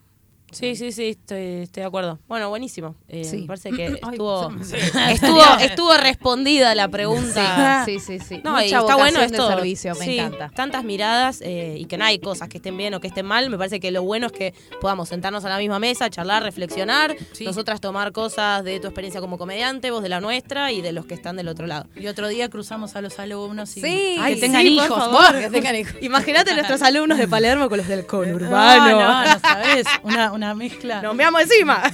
[0.51, 2.19] Sí, sí, sí, estoy, estoy de acuerdo.
[2.27, 2.95] Bueno, buenísimo.
[3.07, 3.37] Eh, Sí.
[3.41, 4.49] Me parece que estuvo,
[5.09, 7.83] estuvo, estuvo respondida la pregunta.
[7.85, 8.41] Sí, sí, sí.
[8.43, 9.47] No, Mucha y está bueno de esto.
[9.47, 10.49] servicio, me Sí, encanta.
[10.55, 13.49] Tantas miradas eh, y que no hay cosas que estén bien o que estén mal.
[13.49, 17.15] Me parece que lo bueno es que podamos sentarnos a la misma mesa, charlar, reflexionar,
[17.33, 17.45] Sí.
[17.45, 21.05] nosotras tomar cosas de tu experiencia como comediante, vos de la nuestra y de los
[21.05, 21.85] que están del otro lado.
[21.95, 24.17] Y otro día cruzamos a los alumnos y Sí.
[24.25, 24.97] que tengan sí, por hijos.
[24.97, 25.33] favor.
[25.33, 25.95] vos, que tengan hijos.
[26.01, 28.99] Imagínate nuestros alumnos de Palermo con los del No, conurbano.
[28.99, 31.01] no, no sabes, una, una mezcla.
[31.01, 31.81] Nos veamos encima.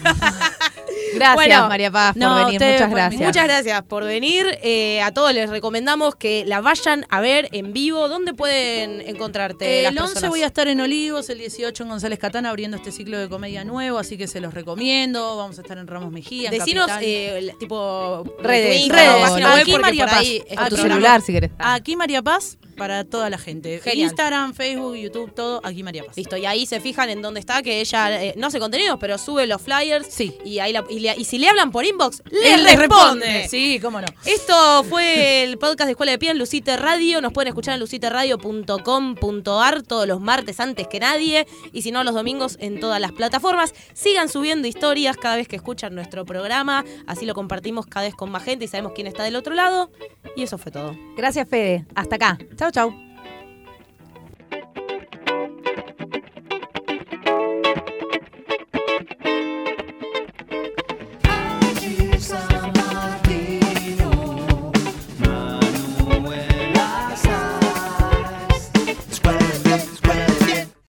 [1.13, 2.61] Gracias, Bueno, María Paz, por no, venir.
[2.61, 3.21] Muchas gracias.
[3.21, 4.45] Muchas gracias por venir.
[4.61, 8.09] Eh, a todos les recomendamos que la vayan a ver en vivo.
[8.09, 9.79] ¿Dónde pueden encontrarte?
[9.79, 10.29] Eh, las el 11 personas?
[10.29, 13.63] voy a estar en Olivos, el 18 en González Catán abriendo este ciclo de comedia
[13.63, 15.37] nuevo, así que se los recomiendo.
[15.37, 16.49] Vamos a estar en Ramos Mejía.
[16.49, 19.31] en Decinos, eh, el- tipo, Redes, redes.
[19.31, 20.19] web, Aquí María por Paz.
[20.19, 21.51] ahí es A tu tu celular, si querés.
[21.59, 23.79] Aquí María Paz para toda la gente.
[23.79, 24.07] Genial.
[24.09, 25.61] Instagram, Facebook, YouTube, todo.
[25.63, 26.17] Aquí María Paz.
[26.17, 29.17] Listo, y ahí se fijan en dónde está, que ella eh, no hace contenidos, pero
[29.17, 30.07] sube los flyers.
[30.09, 30.37] Sí.
[30.45, 33.47] Y, ahí la- y, le- y si le hablan por inbox, les Él les responde.
[33.49, 34.07] Sí, cómo no.
[34.25, 37.21] Esto fue el podcast de Escuela de Pie en Lucite Radio.
[37.21, 41.45] Nos pueden escuchar en luciteradio.com.ar todos los martes antes que nadie.
[41.71, 43.73] Y si no, los domingos en todas las plataformas.
[43.93, 46.83] Sigan subiendo historias cada vez que escuchan nuestro programa.
[47.07, 49.91] Así lo compartimos cada vez con más gente y sabemos quién está del otro lado.
[50.35, 50.95] Y eso fue todo.
[51.15, 51.85] Gracias, Fede.
[51.95, 52.37] Hasta acá.
[52.57, 52.93] Chau, 就